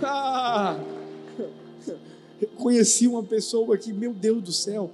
Ah, 0.02 0.76
eu 2.42 2.48
conheci 2.56 3.06
uma 3.06 3.22
pessoa 3.22 3.78
que, 3.78 3.92
meu 3.92 4.12
Deus 4.12 4.42
do 4.42 4.52
céu, 4.52 4.90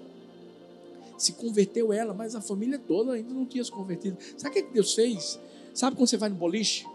se 1.22 1.34
converteu 1.34 1.92
ela, 1.92 2.12
mas 2.12 2.34
a 2.34 2.40
família 2.40 2.78
toda 2.78 3.12
ainda 3.12 3.32
não 3.32 3.46
tinha 3.46 3.62
se 3.62 3.70
convertido. 3.70 4.16
Sabe 4.36 4.58
o 4.58 4.62
que 4.64 4.72
Deus 4.72 4.94
fez? 4.94 5.38
Sabe 5.72 5.96
quando 5.96 6.08
você 6.08 6.16
vai 6.16 6.28
no 6.28 6.34
boliche 6.34 6.86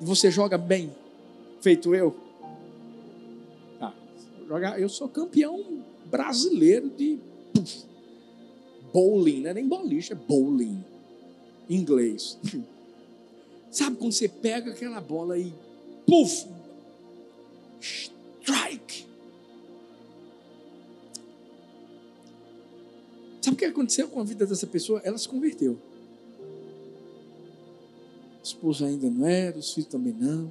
e 0.00 0.04
você 0.04 0.30
joga 0.30 0.56
bem, 0.56 0.90
feito 1.60 1.94
eu? 1.94 2.16
Ah, 3.80 3.92
eu 4.78 4.88
sou 4.88 5.08
campeão 5.08 5.82
brasileiro 6.06 6.88
de 6.88 7.18
puf, 7.52 7.84
bowling, 8.92 9.42
não 9.42 9.50
é 9.50 9.54
nem 9.54 9.68
boliche, 9.68 10.12
é 10.12 10.16
bowling, 10.16 10.82
em 11.68 11.76
inglês. 11.76 12.38
Sabe 13.70 13.96
quando 13.96 14.12
você 14.12 14.26
pega 14.26 14.70
aquela 14.70 15.00
bola 15.00 15.36
e 15.36 15.52
puf, 16.06 16.46
que 23.58 23.64
aconteceu 23.64 24.08
com 24.08 24.20
a 24.20 24.24
vida 24.24 24.46
dessa 24.46 24.66
pessoa? 24.66 25.00
Ela 25.04 25.18
se 25.18 25.28
converteu. 25.28 25.78
A 28.38 28.42
esposa 28.42 28.86
ainda 28.86 29.10
não 29.10 29.26
era, 29.26 29.58
os 29.58 29.74
filhos 29.74 29.90
também 29.90 30.14
não. 30.18 30.50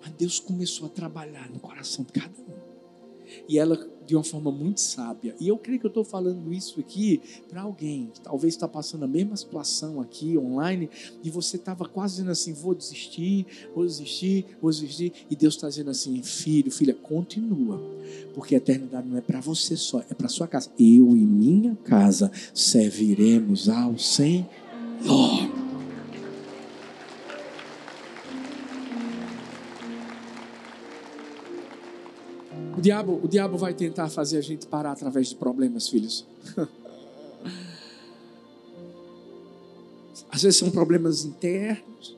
Mas 0.00 0.12
Deus 0.12 0.38
começou 0.38 0.86
a 0.86 0.90
trabalhar 0.90 1.50
no 1.50 1.58
coração 1.58 2.04
de 2.04 2.12
cada 2.12 2.32
um. 2.40 2.56
E 3.48 3.58
ela 3.58 3.76
de 4.06 4.14
uma 4.14 4.24
forma 4.24 4.50
muito 4.50 4.80
sábia. 4.80 5.34
E 5.40 5.48
eu 5.48 5.58
creio 5.58 5.80
que 5.80 5.86
eu 5.86 5.90
estou 5.90 6.04
falando 6.04 6.52
isso 6.52 6.80
aqui 6.80 7.20
para 7.48 7.62
alguém 7.62 8.10
que 8.12 8.20
talvez 8.20 8.54
está 8.54 8.68
passando 8.68 9.04
a 9.04 9.08
mesma 9.08 9.36
situação 9.36 10.00
aqui 10.00 10.38
online 10.38 10.88
e 11.22 11.30
você 11.30 11.56
estava 11.56 11.86
quase 11.86 12.14
dizendo 12.14 12.30
assim: 12.30 12.52
vou 12.52 12.74
desistir, 12.74 13.46
vou 13.74 13.84
desistir, 13.84 14.46
vou 14.60 14.70
desistir. 14.70 15.12
E 15.30 15.36
Deus 15.36 15.54
está 15.54 15.68
dizendo 15.68 15.90
assim: 15.90 16.22
filho, 16.22 16.70
filha, 16.70 16.94
continua, 16.94 17.80
porque 18.34 18.54
a 18.54 18.58
eternidade 18.58 19.08
não 19.08 19.16
é 19.16 19.20
para 19.20 19.40
você 19.40 19.76
só, 19.76 20.00
é 20.00 20.14
para 20.14 20.28
sua 20.28 20.46
casa. 20.46 20.70
Eu 20.78 21.16
e 21.16 21.26
minha 21.26 21.76
casa 21.84 22.30
serviremos 22.54 23.68
ao 23.68 23.98
Senhor. 23.98 24.46
Diabo, 32.86 33.20
o 33.20 33.26
diabo 33.26 33.58
vai 33.58 33.74
tentar 33.74 34.08
fazer 34.08 34.38
a 34.38 34.40
gente 34.40 34.64
parar 34.66 34.92
através 34.92 35.28
de 35.28 35.34
problemas, 35.34 35.88
filhos. 35.88 36.24
Às 40.30 40.42
vezes 40.42 40.58
são 40.58 40.70
problemas 40.70 41.24
internos, 41.24 42.14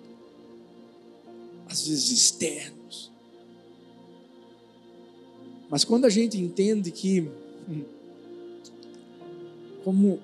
às 1.69 1.87
vezes 1.87 2.11
externos. 2.11 3.13
Mas 5.71 5.85
quando 5.85 6.05
a 6.05 6.11
gente 6.11 6.37
entende 6.37 6.91
que, 6.91 7.31
hum, 7.69 7.85
como 9.85 10.19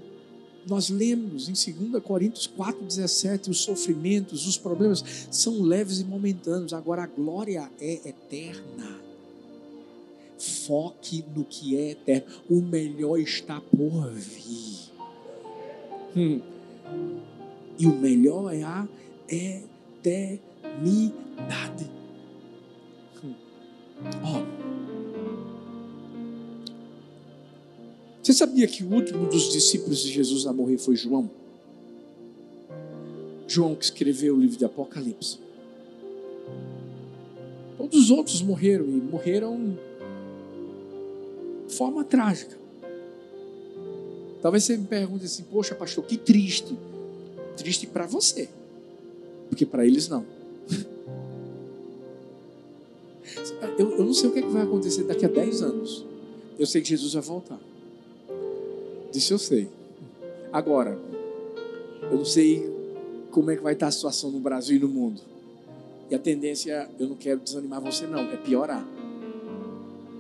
nós 0.66 0.88
lemos 0.88 1.48
em 1.48 1.52
2 1.88 2.02
Coríntios 2.02 2.48
4,17, 2.48 3.48
os 3.48 3.60
sofrimentos, 3.60 4.44
os 4.48 4.58
problemas 4.58 5.04
são 5.30 5.62
leves 5.62 6.00
e 6.00 6.04
momentâneos, 6.04 6.72
agora 6.72 7.04
a 7.04 7.06
glória 7.06 7.70
é 7.78 8.08
eterna. 8.08 9.03
Foque 10.66 11.24
no 11.34 11.44
que 11.44 11.76
é 11.76 11.90
eterno. 11.90 12.26
O 12.48 12.60
melhor 12.60 13.18
está 13.18 13.60
por 13.60 14.10
vir. 14.10 14.90
Hum. 16.16 16.40
E 17.78 17.86
o 17.86 17.94
melhor 17.94 18.54
é 18.54 18.62
a 18.62 18.88
eternidade. 19.28 20.30
Hum. 23.22 23.34
Oh. 24.22 24.42
Você 28.22 28.32
sabia 28.32 28.66
que 28.66 28.82
o 28.82 28.90
último 28.90 29.28
dos 29.28 29.52
discípulos 29.52 30.00
de 30.00 30.10
Jesus 30.10 30.46
a 30.46 30.52
morrer 30.52 30.78
foi 30.78 30.96
João? 30.96 31.28
João 33.46 33.74
que 33.74 33.84
escreveu 33.84 34.34
o 34.34 34.40
livro 34.40 34.56
de 34.56 34.64
Apocalipse. 34.64 35.38
Todos 37.76 38.04
os 38.04 38.10
outros 38.10 38.40
morreram 38.40 38.86
e 38.86 38.92
morreram 38.92 39.78
forma 41.74 42.04
trágica. 42.04 42.56
Talvez 44.40 44.64
você 44.64 44.76
me 44.76 44.86
pergunte 44.86 45.24
assim: 45.24 45.42
Poxa, 45.44 45.74
pastor, 45.74 46.04
que 46.04 46.16
triste. 46.16 46.76
Triste 47.56 47.86
para 47.86 48.06
você, 48.06 48.48
porque 49.48 49.64
para 49.64 49.86
eles 49.86 50.08
não. 50.08 50.24
Eu, 53.76 53.90
eu, 53.98 54.04
não 54.04 54.14
sei 54.14 54.28
o 54.28 54.32
que, 54.32 54.38
é 54.38 54.42
que 54.42 54.48
vai 54.48 54.62
acontecer 54.62 55.02
daqui 55.02 55.24
a 55.24 55.28
10 55.28 55.62
anos. 55.62 56.04
Eu 56.56 56.64
sei 56.64 56.80
que 56.80 56.88
Jesus 56.88 57.14
vai 57.14 57.22
voltar. 57.22 57.58
Disso 59.10 59.34
eu 59.34 59.38
sei. 59.38 59.68
Agora, 60.52 60.96
eu 62.02 62.16
não 62.16 62.24
sei 62.24 62.70
como 63.32 63.50
é 63.50 63.56
que 63.56 63.62
vai 63.62 63.72
estar 63.72 63.88
a 63.88 63.90
situação 63.90 64.30
no 64.30 64.38
Brasil 64.38 64.76
e 64.76 64.78
no 64.78 64.88
mundo. 64.88 65.20
E 66.08 66.14
a 66.14 66.18
tendência, 66.18 66.88
eu 67.00 67.08
não 67.08 67.16
quero 67.16 67.40
desanimar 67.40 67.80
você, 67.80 68.06
não, 68.06 68.20
é 68.20 68.36
piorar. 68.36 68.86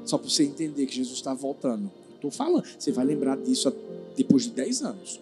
Só 0.04 0.18
para 0.18 0.28
você 0.28 0.44
entender 0.44 0.86
que 0.86 0.94
Jesus 0.94 1.16
está 1.16 1.34
voltando. 1.34 1.90
Estou 2.14 2.30
falando, 2.30 2.64
você 2.78 2.90
vai 2.90 3.04
lembrar 3.04 3.36
disso 3.36 3.72
depois 4.16 4.44
de 4.44 4.50
10 4.50 4.82
anos. 4.82 5.20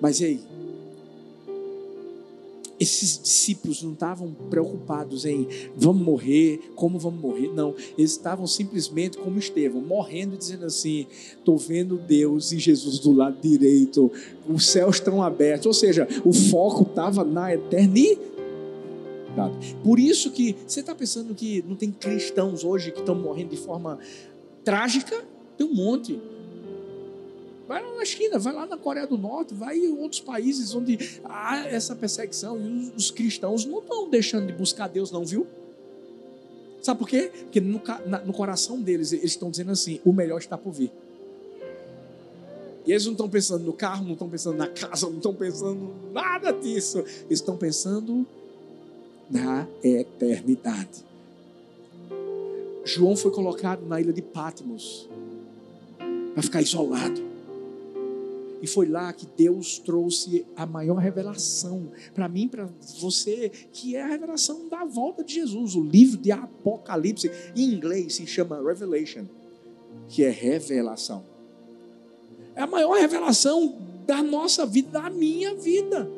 Mas 0.00 0.20
e 0.20 0.24
aí? 0.24 0.40
Esses 2.78 3.20
discípulos 3.22 3.82
não 3.84 3.92
estavam 3.92 4.34
preocupados 4.50 5.24
em 5.24 5.46
vamos 5.76 6.02
morrer, 6.02 6.60
como 6.74 6.98
vamos 6.98 7.20
morrer. 7.20 7.48
Não, 7.54 7.72
eles 7.96 8.10
estavam 8.10 8.48
simplesmente 8.48 9.16
como 9.16 9.38
Estevão, 9.38 9.80
morrendo 9.80 10.34
e 10.34 10.38
dizendo 10.38 10.66
assim: 10.66 11.06
estou 11.38 11.56
vendo 11.56 11.96
Deus 11.96 12.50
e 12.50 12.58
Jesus 12.58 12.98
do 12.98 13.12
lado 13.12 13.38
direito, 13.40 14.10
os 14.48 14.66
céus 14.66 14.96
estão 14.96 15.22
abertos. 15.22 15.66
Ou 15.66 15.72
seja, 15.72 16.08
o 16.24 16.32
foco 16.32 16.82
estava 16.82 17.24
na 17.24 17.54
eternidade 17.54 18.33
por 19.82 19.98
isso 19.98 20.30
que 20.30 20.56
você 20.66 20.80
está 20.80 20.94
pensando 20.94 21.34
que 21.34 21.64
não 21.66 21.76
tem 21.76 21.90
cristãos 21.90 22.64
hoje 22.64 22.90
que 22.92 23.00
estão 23.00 23.14
morrendo 23.14 23.50
de 23.50 23.56
forma 23.56 23.98
trágica? 24.64 25.24
Tem 25.56 25.66
um 25.66 25.74
monte. 25.74 26.20
Vai 27.66 27.82
lá 27.82 27.94
na 27.94 28.04
China, 28.04 28.38
vai 28.38 28.52
lá 28.52 28.66
na 28.66 28.76
Coreia 28.76 29.06
do 29.06 29.16
Norte, 29.16 29.54
vai 29.54 29.78
em 29.78 29.98
outros 29.98 30.20
países 30.20 30.74
onde 30.74 30.98
há 31.24 31.66
essa 31.66 31.94
perseguição 31.94 32.58
e 32.58 32.90
os, 32.90 32.92
os 32.96 33.10
cristãos 33.10 33.64
não 33.64 33.78
estão 33.78 34.08
deixando 34.08 34.46
de 34.46 34.52
buscar 34.52 34.88
Deus, 34.88 35.10
não, 35.10 35.24
viu? 35.24 35.46
Sabe 36.82 36.98
por 36.98 37.08
quê? 37.08 37.30
Porque 37.44 37.62
no, 37.62 37.80
no 38.26 38.32
coração 38.34 38.80
deles, 38.80 39.12
eles 39.12 39.30
estão 39.30 39.50
dizendo 39.50 39.70
assim: 39.70 40.00
o 40.04 40.12
melhor 40.12 40.38
está 40.38 40.58
por 40.58 40.70
vir. 40.70 40.92
E 42.86 42.90
eles 42.92 43.06
não 43.06 43.12
estão 43.12 43.28
pensando 43.28 43.64
no 43.64 43.72
carro, 43.72 44.04
não 44.04 44.12
estão 44.12 44.28
pensando 44.28 44.58
na 44.58 44.68
casa, 44.68 45.08
não 45.08 45.16
estão 45.16 45.34
pensando 45.34 45.94
nada 46.12 46.52
disso. 46.52 46.98
Eles 46.98 47.40
estão 47.40 47.56
pensando 47.56 48.26
na 49.30 49.66
eternidade. 49.82 51.04
João 52.84 53.16
foi 53.16 53.30
colocado 53.30 53.86
na 53.86 54.00
ilha 54.00 54.12
de 54.12 54.22
Patmos 54.22 55.08
para 56.34 56.42
ficar 56.42 56.60
isolado. 56.60 57.34
E 58.60 58.66
foi 58.66 58.86
lá 58.86 59.12
que 59.12 59.26
Deus 59.36 59.78
trouxe 59.78 60.46
a 60.56 60.64
maior 60.64 60.96
revelação 60.96 61.88
para 62.14 62.28
mim, 62.28 62.48
para 62.48 62.68
você, 62.98 63.50
que 63.72 63.94
é 63.94 64.02
a 64.02 64.06
revelação 64.06 64.68
da 64.68 64.84
volta 64.84 65.22
de 65.22 65.34
Jesus. 65.34 65.74
O 65.74 65.82
livro 65.82 66.16
de 66.16 66.32
Apocalipse, 66.32 67.30
em 67.54 67.74
inglês 67.74 68.14
se 68.14 68.26
chama 68.26 68.62
Revelation, 68.62 69.26
que 70.08 70.24
é 70.24 70.30
revelação. 70.30 71.22
É 72.56 72.62
a 72.62 72.66
maior 72.66 72.98
revelação 72.98 73.76
da 74.06 74.22
nossa 74.22 74.64
vida, 74.64 74.90
da 74.90 75.10
minha 75.10 75.54
vida. 75.54 76.10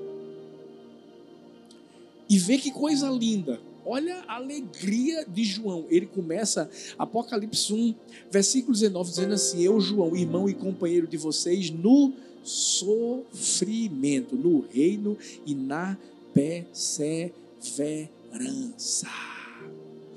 E 2.29 2.39
vê 2.39 2.59
que 2.59 2.71
coisa 2.71 3.09
linda. 3.09 3.59
Olha 3.85 4.25
a 4.27 4.35
alegria 4.35 5.25
de 5.25 5.45
João. 5.45 5.87
Ele 5.89 6.07
começa 6.07 6.69
Apocalipse 6.99 7.73
1, 7.73 7.95
versículo 8.31 8.73
19, 8.73 9.11
dizendo 9.11 9.35
assim: 9.35 9.63
Eu, 9.63 9.81
João, 9.81 10.17
irmão 10.17 10.49
e 10.49 10.55
companheiro 10.55 11.07
de 11.07 11.17
vocês, 11.17 11.71
no 11.71 12.13
sofrimento, 12.43 14.35
no 14.35 14.65
reino 14.73 15.17
e 15.47 15.55
na 15.55 15.97
perseverança. 16.35 19.07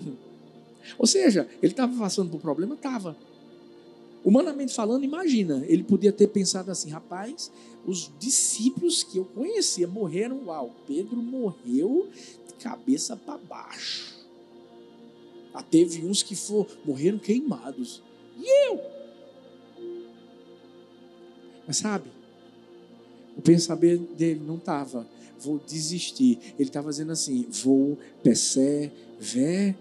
Ou 0.97 1.05
seja, 1.05 1.47
ele 1.61 1.71
estava 1.71 1.95
passando 1.95 2.31
por 2.31 2.41
problema? 2.41 2.73
Estava. 2.73 3.15
Humanamente 4.23 4.73
falando, 4.73 5.03
imagina, 5.03 5.63
ele 5.67 5.83
podia 5.83 6.11
ter 6.11 6.27
pensado 6.27 6.69
assim, 6.69 6.89
rapaz, 6.89 7.51
os 7.85 8.11
discípulos 8.19 9.03
que 9.03 9.17
eu 9.17 9.25
conhecia 9.25 9.87
morreram, 9.87 10.45
uau, 10.45 10.75
Pedro 10.85 11.17
morreu 11.17 12.09
de 12.47 12.53
cabeça 12.55 13.15
para 13.15 13.37
baixo. 13.37 14.19
Ah, 15.53 15.63
teve 15.63 16.05
uns 16.05 16.21
que 16.21 16.35
for, 16.35 16.67
morreram 16.85 17.17
queimados. 17.17 18.03
E 18.37 18.67
eu? 18.67 18.81
Mas 21.65 21.77
sabe, 21.77 22.09
o 23.37 23.41
pensamento 23.41 24.13
dele 24.13 24.41
não 24.45 24.57
estava, 24.57 25.07
vou 25.39 25.59
desistir. 25.59 26.37
Ele 26.59 26.69
estava 26.69 26.89
dizendo 26.89 27.11
assim, 27.11 27.47
vou 27.63 27.97
perseverar. 28.21 29.75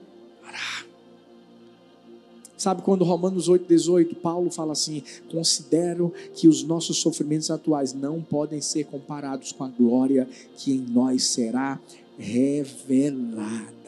Sabe 2.59 2.83
quando 2.83 3.05
Romanos 3.05 3.49
8, 3.49 3.69
18, 3.69 4.17
Paulo 4.17 4.51
fala 4.51 4.73
assim: 4.73 5.05
considero 5.31 6.13
que 6.35 6.49
os 6.49 6.65
nossos 6.65 6.99
sofrimentos 6.99 7.53
atuais 7.53 7.95
não 7.95 8.21
podem 8.21 8.61
ser 8.61 8.85
comparados 8.87 9.53
com 9.53 9.63
a 9.63 9.69
glória 9.69 10.29
que 10.57 10.73
em 10.73 10.81
nós 10.81 11.23
será 11.29 11.81
revelada. 12.19 13.79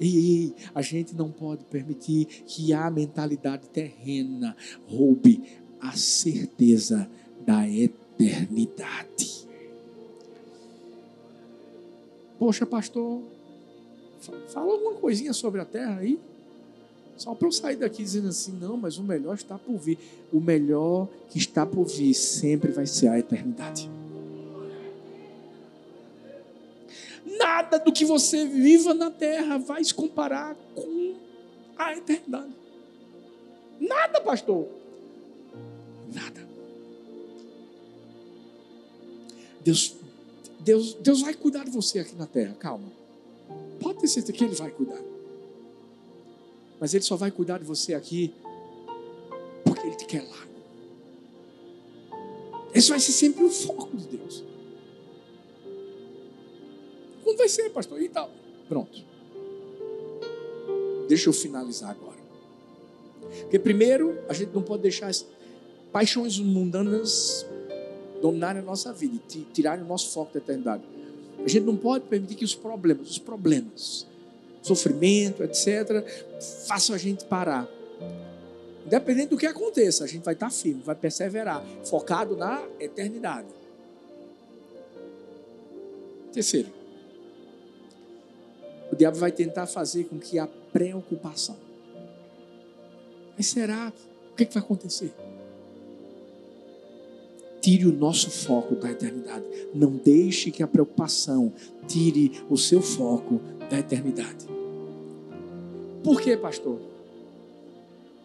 E 0.00 0.54
a 0.74 0.80
gente 0.80 1.14
não 1.14 1.30
pode 1.30 1.64
permitir 1.64 2.24
que 2.46 2.72
a 2.72 2.90
mentalidade 2.90 3.68
terrena 3.68 4.56
roube 4.88 5.42
a 5.78 5.92
certeza 5.92 7.06
da 7.44 7.68
eternidade. 7.68 9.46
Poxa, 12.38 12.64
pastor, 12.64 13.20
fala 14.48 14.72
alguma 14.72 14.94
coisinha 14.94 15.34
sobre 15.34 15.60
a 15.60 15.64
terra 15.66 15.98
aí. 15.98 16.18
Só 17.16 17.34
para 17.34 17.46
eu 17.46 17.52
sair 17.52 17.76
daqui 17.76 18.02
dizendo 18.02 18.28
assim, 18.28 18.52
não, 18.52 18.76
mas 18.76 18.98
o 18.98 19.02
melhor 19.02 19.34
está 19.34 19.58
por 19.58 19.76
vir. 19.76 19.98
O 20.32 20.40
melhor 20.40 21.08
que 21.30 21.38
está 21.38 21.64
por 21.64 21.84
vir 21.84 22.14
sempre 22.14 22.72
vai 22.72 22.86
ser 22.86 23.08
a 23.08 23.18
eternidade. 23.18 23.88
Nada 27.24 27.78
do 27.78 27.92
que 27.92 28.04
você 28.04 28.44
viva 28.44 28.92
na 28.92 29.10
terra 29.10 29.58
vai 29.58 29.82
se 29.84 29.94
comparar 29.94 30.56
com 30.74 31.14
a 31.76 31.96
eternidade. 31.96 32.52
Nada, 33.80 34.20
pastor. 34.20 34.68
Nada. 36.12 36.48
Deus, 39.64 39.94
Deus, 40.60 40.94
Deus 40.94 41.22
vai 41.22 41.34
cuidar 41.34 41.64
de 41.64 41.70
você 41.70 42.00
aqui 42.00 42.14
na 42.16 42.26
terra, 42.26 42.54
calma. 42.58 42.90
Pode 43.80 44.00
ter 44.00 44.08
certeza 44.08 44.32
que 44.32 44.44
Ele 44.44 44.54
vai 44.54 44.70
cuidar. 44.70 45.11
Mas 46.82 46.92
Ele 46.94 47.04
só 47.04 47.14
vai 47.14 47.30
cuidar 47.30 47.58
de 47.58 47.64
você 47.64 47.94
aqui 47.94 48.34
porque 49.64 49.86
Ele 49.86 49.94
te 49.94 50.04
quer 50.04 50.22
lá. 50.22 50.48
Esse 52.74 52.88
vai 52.88 52.98
ser 52.98 53.12
sempre 53.12 53.44
o 53.44 53.48
foco 53.48 53.96
de 53.96 54.16
Deus. 54.16 54.42
Quando 57.22 57.36
vai 57.36 57.48
ser, 57.48 57.70
pastor? 57.70 58.02
E 58.02 58.08
tal. 58.08 58.32
Pronto. 58.68 59.00
Deixa 61.06 61.28
eu 61.28 61.32
finalizar 61.32 61.90
agora. 61.90 62.18
Porque 63.42 63.60
primeiro, 63.60 64.18
a 64.28 64.32
gente 64.32 64.52
não 64.52 64.62
pode 64.62 64.82
deixar 64.82 65.06
as 65.06 65.24
paixões 65.92 66.36
mundanas 66.40 67.46
dominarem 68.20 68.60
a 68.60 68.64
nossa 68.64 68.92
vida 68.92 69.20
e 69.36 69.46
tirarem 69.52 69.84
o 69.84 69.86
nosso 69.86 70.10
foco 70.10 70.32
da 70.34 70.40
eternidade. 70.40 70.82
A 71.44 71.46
gente 71.46 71.64
não 71.64 71.76
pode 71.76 72.06
permitir 72.06 72.34
que 72.34 72.44
os 72.44 72.56
problemas, 72.56 73.08
os 73.08 73.20
problemas, 73.20 74.10
sofrimento, 74.62 75.42
etc., 75.42 76.04
façam 76.66 76.94
a 76.94 76.98
gente 76.98 77.24
parar. 77.24 77.68
Independente 78.86 79.30
do 79.30 79.36
que 79.36 79.46
aconteça, 79.46 80.04
a 80.04 80.06
gente 80.06 80.24
vai 80.24 80.34
estar 80.34 80.50
firme, 80.50 80.82
vai 80.84 80.94
perseverar, 80.94 81.64
focado 81.84 82.36
na 82.36 82.62
eternidade. 82.80 83.48
Terceiro, 86.32 86.68
o 88.90 88.96
diabo 88.96 89.18
vai 89.18 89.32
tentar 89.32 89.66
fazer 89.66 90.04
com 90.04 90.18
que 90.18 90.38
a 90.38 90.46
preocupação. 90.72 91.56
Mas 93.36 93.46
será? 93.46 93.92
O 94.32 94.34
que, 94.34 94.44
é 94.44 94.46
que 94.46 94.54
vai 94.54 94.62
acontecer? 94.62 95.12
tire 97.62 97.86
o 97.86 97.92
nosso 97.92 98.28
foco 98.28 98.74
da 98.74 98.90
eternidade. 98.90 99.44
Não 99.72 99.92
deixe 99.92 100.50
que 100.50 100.62
a 100.62 100.66
preocupação 100.66 101.52
tire 101.86 102.42
o 102.50 102.58
seu 102.58 102.82
foco 102.82 103.40
da 103.70 103.78
eternidade. 103.78 104.51
Por 106.02 106.20
quê, 106.20 106.36
pastor? 106.36 106.78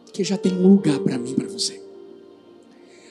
Porque 0.06 0.24
já 0.24 0.38
tem 0.38 0.54
um 0.54 0.68
lugar 0.68 1.00
para 1.00 1.18
mim, 1.18 1.34
para 1.36 1.48
você. 1.48 1.82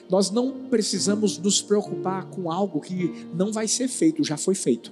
Nós 0.09 0.31
não 0.31 0.51
precisamos 0.69 1.37
nos 1.37 1.61
preocupar 1.61 2.25
com 2.29 2.51
algo 2.51 2.79
que 2.79 3.27
não 3.33 3.51
vai 3.51 3.67
ser 3.67 3.87
feito, 3.87 4.23
já 4.23 4.37
foi 4.37 4.55
feito. 4.55 4.91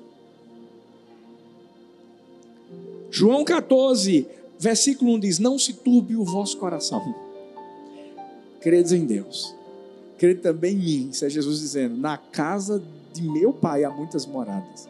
João 3.09 3.45
14, 3.45 4.27
versículo 4.59 5.13
1 5.13 5.19
diz: 5.19 5.39
Não 5.39 5.57
se 5.57 5.73
turbe 5.73 6.15
o 6.15 6.23
vosso 6.23 6.57
coração. 6.57 7.01
Credes 8.59 8.91
em 8.91 9.05
Deus 9.05 9.55
crede 10.17 10.41
também 10.41 10.73
em 10.73 10.77
mim. 10.77 11.09
Isso 11.11 11.25
é 11.25 11.29
Jesus 11.29 11.59
dizendo: 11.59 11.95
Na 11.95 12.17
casa 12.17 12.81
de 13.13 13.21
meu 13.21 13.53
pai 13.53 13.83
há 13.83 13.89
muitas 13.89 14.25
moradas. 14.25 14.87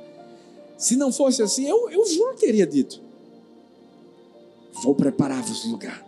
Se 0.77 0.95
não 0.95 1.11
fosse 1.11 1.41
assim, 1.41 1.67
eu, 1.67 1.89
eu 1.89 2.05
juro 2.05 2.35
teria 2.35 2.65
dito: 2.65 3.01
Vou 4.85 4.93
preparar-vos 4.93 5.65
lugar. 5.65 6.05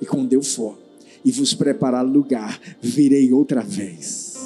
E 0.00 0.06
quando 0.06 0.32
eu 0.32 0.40
for 0.40 0.78
e 1.24 1.32
vos 1.32 1.52
preparar 1.52 2.06
lugar, 2.06 2.60
virei 2.80 3.32
outra 3.32 3.60
vez. 3.60 4.36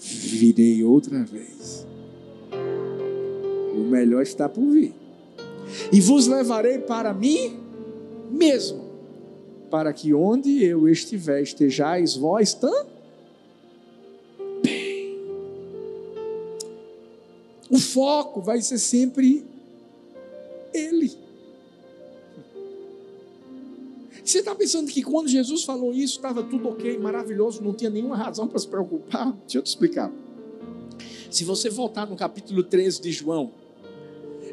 Virei 0.00 0.82
outra 0.82 1.22
vez. 1.22 1.86
O 3.72 3.88
melhor 3.88 4.20
está 4.22 4.48
por 4.48 4.68
vir. 4.68 4.92
E 5.92 6.00
vos 6.00 6.26
levarei 6.26 6.78
para 6.78 7.14
mim 7.14 7.56
mesmo 8.28 8.88
para 9.70 9.92
que 9.92 10.12
onde 10.12 10.64
eu 10.64 10.88
estiver, 10.88 11.40
estejais 11.40 12.16
vós 12.16 12.52
também. 12.52 12.98
O 17.70 17.78
foco 17.78 18.40
vai 18.40 18.60
ser 18.60 18.78
sempre 18.78 19.46
está 24.48 24.54
pensando 24.54 24.90
que 24.90 25.02
quando 25.02 25.28
Jesus 25.28 25.64
falou 25.64 25.92
isso, 25.92 26.16
estava 26.16 26.42
tudo 26.42 26.68
ok, 26.70 26.98
maravilhoso, 26.98 27.62
não 27.62 27.74
tinha 27.74 27.90
nenhuma 27.90 28.16
razão 28.16 28.48
para 28.48 28.58
se 28.58 28.66
preocupar? 28.66 29.32
Deixa 29.44 29.58
eu 29.58 29.62
te 29.62 29.66
explicar. 29.66 30.10
Se 31.30 31.44
você 31.44 31.68
voltar 31.68 32.06
no 32.06 32.16
capítulo 32.16 32.62
13 32.62 33.02
de 33.02 33.12
João, 33.12 33.52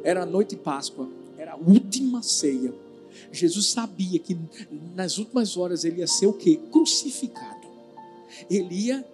era 0.03 0.23
a 0.23 0.25
noite 0.25 0.49
de 0.49 0.57
Páscoa, 0.57 1.09
era 1.37 1.53
a 1.53 1.55
última 1.55 2.21
ceia. 2.21 2.73
Jesus 3.31 3.67
sabia 3.67 4.19
que 4.19 4.37
nas 4.93 5.17
últimas 5.17 5.55
horas 5.55 5.85
ele 5.85 5.99
ia 5.99 6.07
ser 6.07 6.27
o 6.27 6.33
quê? 6.33 6.59
Crucificado. 6.71 7.65
Ele 8.49 8.75
ia 8.75 9.05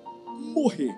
morrer. 0.56 0.96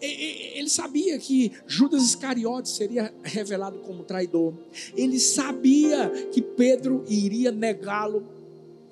Ele 0.00 0.70
sabia 0.70 1.18
que 1.18 1.52
Judas 1.66 2.02
Iscariotes 2.02 2.72
seria 2.72 3.14
revelado 3.22 3.80
como 3.80 4.02
traidor. 4.02 4.54
Ele 4.96 5.20
sabia 5.20 6.08
que 6.32 6.40
Pedro 6.40 7.04
iria 7.06 7.52
negá-lo 7.52 8.26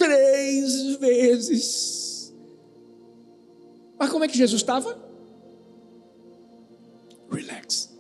três 0.02 0.96
vezes. 0.96 2.34
Mas 3.98 4.10
como 4.10 4.24
é 4.24 4.28
que 4.28 4.36
Jesus 4.36 4.60
estava? 4.60 4.98
Relax. 7.30 7.90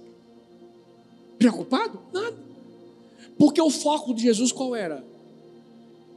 Preocupado? 1.38 2.00
Nada. 2.12 2.36
Porque 3.38 3.60
o 3.62 3.70
foco 3.70 4.12
de 4.12 4.22
Jesus 4.22 4.50
qual 4.50 4.74
era? 4.74 5.04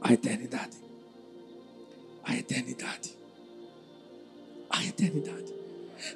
A 0.00 0.12
eternidade. 0.12 0.76
A 2.24 2.36
eternidade. 2.36 3.16
A 4.68 4.84
eternidade. 4.84 5.54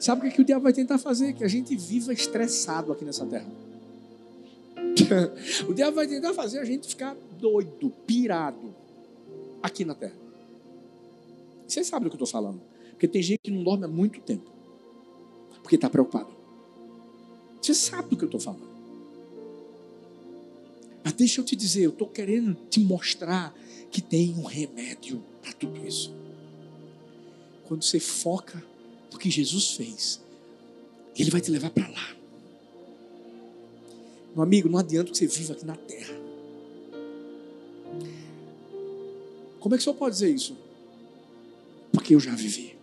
Sabe 0.00 0.20
o 0.20 0.22
que, 0.22 0.28
é 0.28 0.32
que 0.32 0.42
o 0.42 0.44
diabo 0.44 0.64
vai 0.64 0.72
tentar 0.72 0.98
fazer? 0.98 1.32
Que 1.32 1.44
a 1.44 1.48
gente 1.48 1.76
viva 1.76 2.12
estressado 2.12 2.92
aqui 2.92 3.04
nessa 3.04 3.24
terra. 3.24 3.50
o 5.68 5.72
diabo 5.72 5.96
vai 5.96 6.06
tentar 6.06 6.34
fazer 6.34 6.58
a 6.58 6.64
gente 6.64 6.88
ficar 6.88 7.16
doido, 7.38 7.90
pirado 8.06 8.79
aqui 9.62 9.84
na 9.84 9.94
terra. 9.94 10.16
Você 11.66 11.84
sabe 11.84 12.04
do 12.04 12.10
que 12.10 12.14
eu 12.14 12.24
estou 12.24 12.40
falando. 12.40 12.60
Porque 12.90 13.06
tem 13.06 13.22
gente 13.22 13.40
que 13.44 13.50
não 13.50 13.62
dorme 13.62 13.84
há 13.84 13.88
muito 13.88 14.20
tempo. 14.20 14.50
Porque 15.62 15.76
está 15.76 15.88
preocupado. 15.88 16.28
Você 17.60 17.74
sabe 17.74 18.10
do 18.10 18.16
que 18.16 18.24
eu 18.24 18.26
estou 18.26 18.40
falando. 18.40 18.68
Mas 21.04 21.12
deixa 21.14 21.40
eu 21.40 21.44
te 21.44 21.56
dizer, 21.56 21.82
eu 21.82 21.90
estou 21.90 22.08
querendo 22.08 22.56
te 22.68 22.80
mostrar 22.80 23.54
que 23.90 24.02
tem 24.02 24.34
um 24.34 24.44
remédio 24.44 25.22
para 25.40 25.52
tudo 25.52 25.86
isso. 25.86 26.12
Quando 27.64 27.84
você 27.84 28.00
foca 28.00 28.62
no 29.12 29.18
que 29.18 29.30
Jesus 29.30 29.72
fez, 29.72 30.20
Ele 31.16 31.30
vai 31.30 31.40
te 31.40 31.50
levar 31.50 31.70
para 31.70 31.88
lá. 31.88 32.16
Meu 34.34 34.42
amigo, 34.42 34.68
não 34.68 34.78
adianta 34.78 35.10
que 35.10 35.18
você 35.18 35.26
viva 35.26 35.52
aqui 35.52 35.64
na 35.64 35.76
terra. 35.76 36.19
Como 39.60 39.74
é 39.74 39.78
que 39.78 39.82
o 39.82 39.84
senhor 39.84 39.96
pode 39.96 40.14
dizer 40.14 40.30
isso? 40.30 40.56
Porque 41.92 42.14
eu 42.14 42.20
já 42.20 42.34
vivi. 42.34 42.76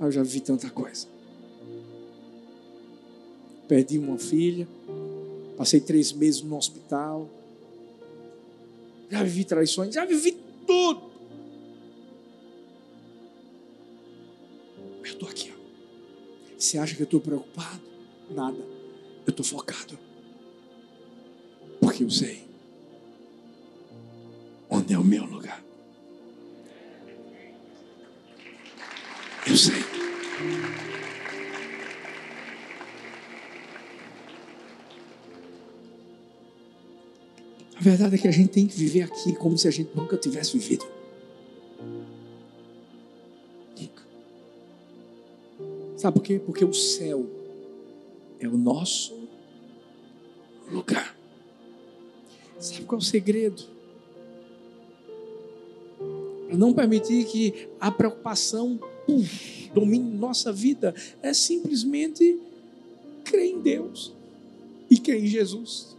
Eu 0.00 0.10
já 0.10 0.22
vivi 0.22 0.40
tanta 0.40 0.68
coisa. 0.70 1.06
Perdi 3.68 3.98
uma 3.98 4.18
filha, 4.18 4.66
passei 5.56 5.80
três 5.80 6.10
meses 6.12 6.42
no 6.42 6.56
hospital, 6.56 7.28
já 9.10 9.22
vivi 9.22 9.44
traições, 9.44 9.94
já 9.94 10.04
vivi 10.04 10.36
tudo. 10.66 11.02
Eu 15.00 15.04
estou 15.04 15.28
aqui. 15.28 15.52
Ó. 15.52 16.58
Você 16.58 16.78
acha 16.78 16.94
que 16.94 17.02
eu 17.02 17.04
estou 17.04 17.20
preocupado? 17.20 17.82
Nada. 18.30 18.58
Eu 19.26 19.30
estou 19.30 19.44
focado. 19.44 19.98
Porque 21.80 22.04
eu 22.04 22.10
sei 22.10 22.47
é 24.88 24.98
o 24.98 25.04
meu 25.04 25.24
lugar. 25.24 25.62
Eu 29.46 29.56
sei. 29.56 29.82
A 37.76 37.80
verdade 37.80 38.16
é 38.16 38.18
que 38.18 38.28
a 38.28 38.32
gente 38.32 38.50
tem 38.50 38.66
que 38.66 38.76
viver 38.76 39.02
aqui 39.02 39.34
como 39.34 39.56
se 39.56 39.68
a 39.68 39.70
gente 39.70 39.90
nunca 39.94 40.16
tivesse 40.16 40.58
vivido. 40.58 40.86
Sabe 45.98 46.16
por 46.16 46.22
quê? 46.22 46.38
Porque 46.38 46.64
o 46.64 46.72
céu 46.72 47.28
é 48.38 48.46
o 48.46 48.56
nosso 48.56 49.18
lugar. 50.70 51.16
Sabe 52.60 52.84
qual 52.84 53.00
é 53.00 53.02
o 53.02 53.04
segredo? 53.04 53.77
Não 56.58 56.74
permitir 56.74 57.24
que 57.26 57.68
a 57.78 57.88
preocupação 57.88 58.80
domine 59.72 60.10
nossa 60.16 60.52
vida 60.52 60.92
é 61.22 61.32
simplesmente 61.32 62.36
crer 63.22 63.52
em 63.52 63.60
Deus 63.60 64.12
e 64.90 64.98
crer 64.98 65.22
em 65.22 65.28
Jesus. 65.28 65.96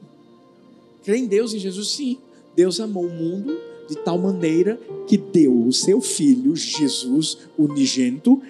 Crê 1.02 1.16
em 1.16 1.28
Deus 1.28 1.54
e 1.54 1.60
Jesus, 1.60 1.92
sim. 1.92 2.18
Deus 2.58 2.82
amou 2.82 3.06
o 3.06 3.10
mundo 3.10 3.58
de 3.88 3.96
tal 4.00 4.18
maneira 4.18 4.78
que 5.08 5.16
deu 5.16 5.66
o 5.66 5.72
seu 5.72 6.02
filho, 6.02 6.54
Jesus 6.58 7.38
unigênito, 7.58 8.42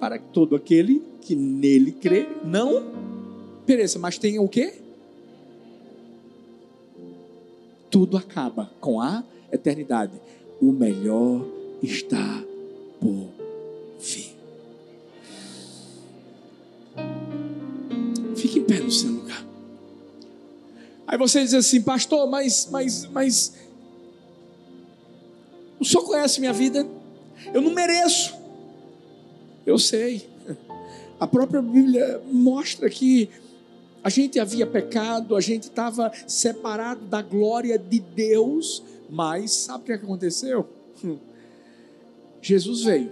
para 0.00 0.18
que 0.18 0.32
todo 0.32 0.56
aquele 0.56 1.02
que 1.20 1.36
nele 1.36 1.92
crê 1.92 2.26
não 2.42 2.90
pereça, 3.66 3.98
mas 3.98 4.16
tenha 4.16 4.40
o 4.40 4.48
quê? 4.48 4.76
Tudo 7.90 8.16
acaba 8.16 8.72
com 8.80 8.98
a 8.98 9.22
eternidade. 9.52 10.18
O 10.60 10.72
melhor 10.72 11.44
está 11.82 12.42
por 13.00 13.28
vir. 14.00 14.36
Fique 18.36 18.58
em 18.58 18.64
pé 18.64 18.80
no 18.80 18.90
seu 18.90 19.10
lugar. 19.10 19.44
Aí 21.06 21.16
você 21.16 21.42
diz 21.42 21.54
assim, 21.54 21.80
pastor, 21.80 22.28
mas, 22.28 22.68
mas, 22.70 23.06
mas, 23.06 23.54
o 25.80 25.84
senhor 25.84 26.04
conhece 26.04 26.40
minha 26.40 26.52
vida? 26.52 26.86
Eu 27.54 27.62
não 27.62 27.72
mereço. 27.72 28.36
Eu 29.64 29.78
sei. 29.78 30.28
A 31.20 31.26
própria 31.26 31.62
Bíblia 31.62 32.22
mostra 32.30 32.88
que 32.90 33.28
a 34.02 34.10
gente 34.10 34.38
havia 34.38 34.66
pecado, 34.66 35.34
a 35.34 35.40
gente 35.40 35.64
estava 35.64 36.12
separado 36.26 37.04
da 37.06 37.20
glória 37.20 37.78
de 37.78 37.98
Deus, 37.98 38.82
mas 39.08 39.52
sabe 39.52 39.82
o 39.82 39.86
que 39.86 39.92
aconteceu? 39.92 40.66
Jesus 42.40 42.84
veio, 42.84 43.10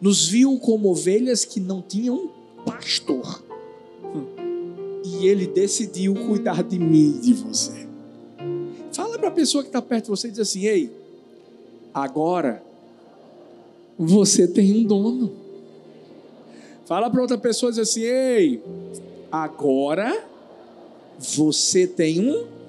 nos 0.00 0.28
viu 0.28 0.58
como 0.58 0.90
ovelhas 0.90 1.44
que 1.44 1.60
não 1.60 1.80
tinham 1.80 2.30
pastor 2.64 3.42
e 5.04 5.26
ele 5.26 5.46
decidiu 5.46 6.14
cuidar 6.14 6.62
de 6.62 6.78
mim 6.78 7.16
e 7.18 7.20
de 7.20 7.34
você. 7.34 7.86
Fala 8.92 9.18
para 9.18 9.28
a 9.28 9.32
pessoa 9.32 9.62
que 9.62 9.68
está 9.68 9.80
perto 9.80 10.04
de 10.04 10.10
você 10.10 10.28
e 10.28 10.30
diz 10.30 10.40
assim: 10.40 10.64
Ei, 10.64 10.90
agora 11.92 12.62
você 13.98 14.46
tem 14.46 14.72
um 14.72 14.84
dono. 14.84 15.32
Fala 16.86 17.10
para 17.10 17.20
outra 17.20 17.38
pessoa 17.38 17.70
e 17.70 17.74
diz 17.74 17.88
assim: 17.88 18.02
Ei, 18.02 18.62
agora 19.30 20.24
você 21.18 21.86
tem 21.86 22.20
um. 22.20 22.59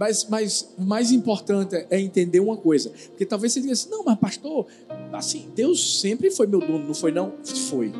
Mas, 0.00 0.24
mas 0.30 0.72
o 0.78 0.82
mais 0.82 1.12
importante 1.12 1.76
é 1.90 2.00
entender 2.00 2.40
uma 2.40 2.56
coisa. 2.56 2.88
Porque 3.08 3.26
talvez 3.26 3.52
você 3.52 3.60
diga 3.60 3.74
assim: 3.74 3.90
Não, 3.90 4.02
mas 4.02 4.18
pastor, 4.18 4.66
assim, 5.12 5.50
Deus 5.54 6.00
sempre 6.00 6.30
foi 6.30 6.46
meu 6.46 6.58
dono, 6.58 6.86
não 6.86 6.94
foi? 6.94 7.12
Não? 7.12 7.34
Foi. 7.68 7.92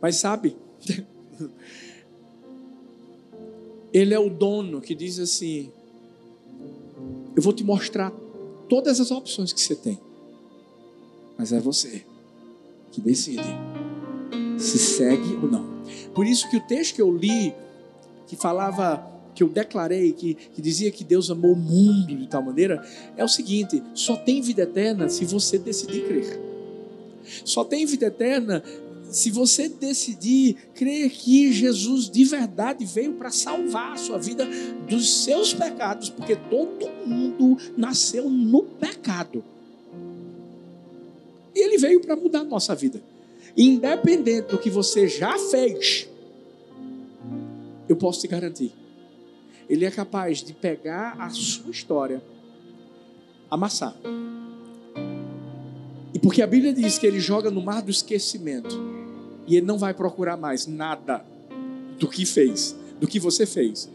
Mas 0.00 0.16
sabe, 0.16 0.56
ele 3.92 4.14
é 4.14 4.18
o 4.18 4.30
dono 4.30 4.80
que 4.80 4.94
diz 4.94 5.18
assim: 5.18 5.70
Eu 7.36 7.42
vou 7.42 7.52
te 7.52 7.62
mostrar 7.62 8.10
todas 8.70 9.00
as 9.00 9.10
opções 9.10 9.52
que 9.52 9.60
você 9.60 9.76
tem, 9.76 10.00
mas 11.36 11.52
é 11.52 11.60
você 11.60 12.06
que 12.90 13.02
decide 13.02 13.54
se 14.56 14.78
segue 14.78 15.34
ou 15.42 15.50
não. 15.50 15.82
Por 16.14 16.26
isso 16.26 16.48
que 16.48 16.56
o 16.56 16.60
texto 16.66 16.94
que 16.94 17.02
eu 17.02 17.14
li, 17.14 17.54
que 18.26 18.34
falava, 18.34 19.17
que 19.38 19.44
eu 19.44 19.48
declarei, 19.48 20.12
que, 20.12 20.34
que 20.34 20.60
dizia 20.60 20.90
que 20.90 21.04
Deus 21.04 21.30
amou 21.30 21.52
o 21.52 21.56
mundo 21.56 22.16
de 22.16 22.26
tal 22.26 22.42
maneira, 22.42 22.84
é 23.16 23.22
o 23.24 23.28
seguinte: 23.28 23.80
só 23.94 24.16
tem 24.16 24.42
vida 24.42 24.62
eterna 24.62 25.08
se 25.08 25.24
você 25.24 25.56
decidir 25.56 26.08
crer. 26.08 26.40
Só 27.44 27.62
tem 27.62 27.86
vida 27.86 28.06
eterna 28.06 28.64
se 29.12 29.30
você 29.30 29.68
decidir 29.68 30.56
crer 30.74 31.08
que 31.10 31.52
Jesus 31.52 32.10
de 32.10 32.24
verdade 32.24 32.84
veio 32.84 33.12
para 33.12 33.30
salvar 33.30 33.92
a 33.92 33.96
sua 33.96 34.18
vida 34.18 34.44
dos 34.88 35.22
seus 35.22 35.54
pecados, 35.54 36.10
porque 36.10 36.34
todo 36.34 36.90
mundo 37.06 37.56
nasceu 37.76 38.28
no 38.28 38.64
pecado. 38.64 39.44
E 41.54 41.62
ele 41.64 41.78
veio 41.78 42.00
para 42.00 42.16
mudar 42.16 42.40
a 42.40 42.44
nossa 42.44 42.74
vida. 42.74 43.00
Independente 43.56 44.48
do 44.48 44.58
que 44.58 44.68
você 44.68 45.06
já 45.06 45.38
fez, 45.38 46.08
eu 47.88 47.94
posso 47.94 48.20
te 48.20 48.26
garantir. 48.26 48.72
Ele 49.68 49.84
é 49.84 49.90
capaz 49.90 50.42
de 50.42 50.52
pegar 50.52 51.16
a 51.18 51.28
sua 51.30 51.70
história, 51.70 52.22
amassar. 53.50 53.94
E 56.12 56.18
porque 56.18 56.40
a 56.40 56.46
Bíblia 56.46 56.72
diz 56.72 56.98
que 56.98 57.06
ele 57.06 57.20
joga 57.20 57.50
no 57.50 57.60
mar 57.60 57.82
do 57.82 57.90
esquecimento 57.90 58.78
e 59.46 59.56
ele 59.56 59.66
não 59.66 59.78
vai 59.78 59.92
procurar 59.92 60.36
mais 60.36 60.66
nada 60.66 61.24
do 61.98 62.08
que 62.08 62.24
fez, 62.24 62.74
do 62.98 63.06
que 63.06 63.20
você 63.20 63.44
fez. 63.44 63.90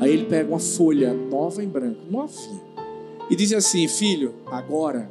Aí 0.00 0.12
ele 0.12 0.26
pega 0.26 0.48
uma 0.48 0.58
folha 0.60 1.12
nova 1.12 1.62
em 1.62 1.68
branco, 1.68 2.00
novinha, 2.10 2.60
e 3.30 3.36
diz 3.36 3.52
assim: 3.52 3.86
Filho, 3.88 4.34
agora 4.46 5.10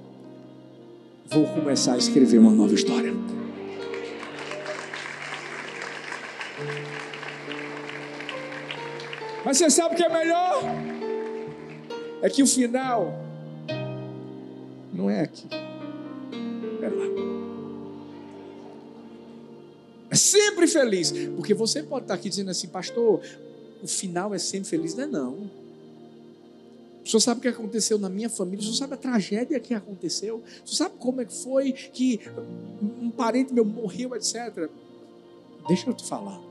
vou 1.30 1.46
começar 1.48 1.94
a 1.94 1.98
escrever 1.98 2.38
uma 2.38 2.52
nova 2.52 2.74
história. 2.74 3.14
Mas 9.46 9.58
você 9.58 9.70
sabe 9.70 9.96
o 9.96 9.98
que 9.98 10.04
é 10.04 10.10
melhor? 10.10 10.62
É 12.22 12.30
que 12.30 12.42
o 12.42 12.48
final 12.48 13.14
não 14.92 15.10
é 15.10 15.22
aqui, 15.22 15.48
é 16.82 16.90
lá. 16.90 17.38
É 20.10 20.16
sempre 20.16 20.68
feliz, 20.68 21.12
porque 21.36 21.54
você 21.54 21.84
pode 21.84 22.06
estar 22.06 22.16
aqui 22.16 22.30
dizendo 22.30 22.50
assim, 22.50 22.68
pastor, 22.68 23.22
o 23.84 23.88
final 23.88 24.34
é 24.34 24.40
sempre 24.40 24.70
feliz. 24.70 24.96
Não 24.96 25.04
é 25.04 25.08
não. 25.08 25.34
O 27.06 27.10
senhor 27.10 27.22
sabe 27.22 27.40
o 27.40 27.42
que 27.42 27.48
aconteceu 27.48 27.98
na 27.98 28.10
minha 28.10 28.30
família? 28.30 28.60
O 28.60 28.64
senhor 28.64 28.76
sabe 28.76 28.96
a 28.96 28.98
tragédia 28.98 29.60
que 29.60 29.74
aconteceu? 29.74 30.38
O 30.38 30.68
senhor 30.68 30.78
sabe 30.78 30.96
como 31.00 31.22
é 31.22 31.26
que 31.26 31.34
foi 31.34 31.72
que 31.72 32.20
um 33.02 33.10
parente 33.10 33.54
meu 33.54 33.64
morreu, 33.64 34.16
etc. 34.16 34.70
Deixa 35.68 35.90
eu 35.90 35.94
te 35.94 36.04
falar. 36.04 36.42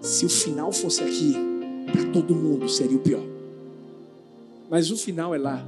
Se 0.00 0.26
o 0.26 0.28
final 0.28 0.72
fosse 0.72 1.02
aqui, 1.02 1.34
para 1.92 2.04
todo 2.10 2.34
mundo 2.34 2.68
seria 2.68 2.96
o 2.96 3.00
pior. 3.00 3.24
Mas 4.70 4.90
o 4.90 4.96
final 4.96 5.34
é 5.34 5.38
lá. 5.38 5.64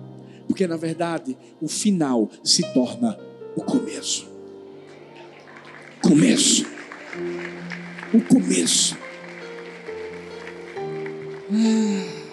Porque 0.49 0.67
na 0.67 0.77
verdade, 0.77 1.37
o 1.61 1.69
final 1.69 2.31
se 2.43 2.63
torna 2.73 3.19
o 3.55 3.63
começo. 3.63 4.27
Começo. 6.03 6.67
O 8.13 8.21
começo. 8.23 8.97
Ah. 11.53 12.25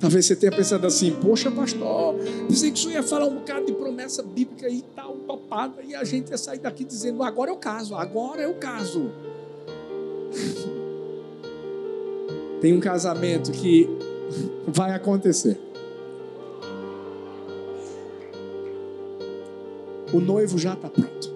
Talvez 0.00 0.26
você 0.26 0.36
tenha 0.36 0.52
pensado 0.52 0.86
assim, 0.86 1.10
poxa 1.10 1.50
pastor, 1.50 2.14
pensei 2.46 2.70
que 2.70 2.78
o 2.78 2.82
senhor 2.82 2.94
ia 2.94 3.02
falar 3.02 3.26
um 3.26 3.34
bocado 3.34 3.66
de 3.66 3.72
promessa 3.72 4.22
bíblica 4.22 4.68
e 4.68 4.82
tal, 4.94 5.16
topada, 5.26 5.82
e 5.82 5.94
a 5.94 6.04
gente 6.04 6.30
ia 6.30 6.38
sair 6.38 6.60
daqui 6.60 6.84
dizendo, 6.84 7.22
agora 7.22 7.50
é 7.50 7.52
o 7.52 7.56
caso, 7.56 7.96
agora 7.96 8.40
é 8.40 8.46
o 8.46 8.54
caso. 8.54 9.10
Tem 12.60 12.72
um 12.72 12.80
casamento 12.80 13.52
que 13.52 13.88
vai 14.66 14.92
acontecer. 14.92 15.58
O 20.12 20.20
noivo 20.20 20.56
já 20.58 20.72
está 20.72 20.88
pronto. 20.88 21.32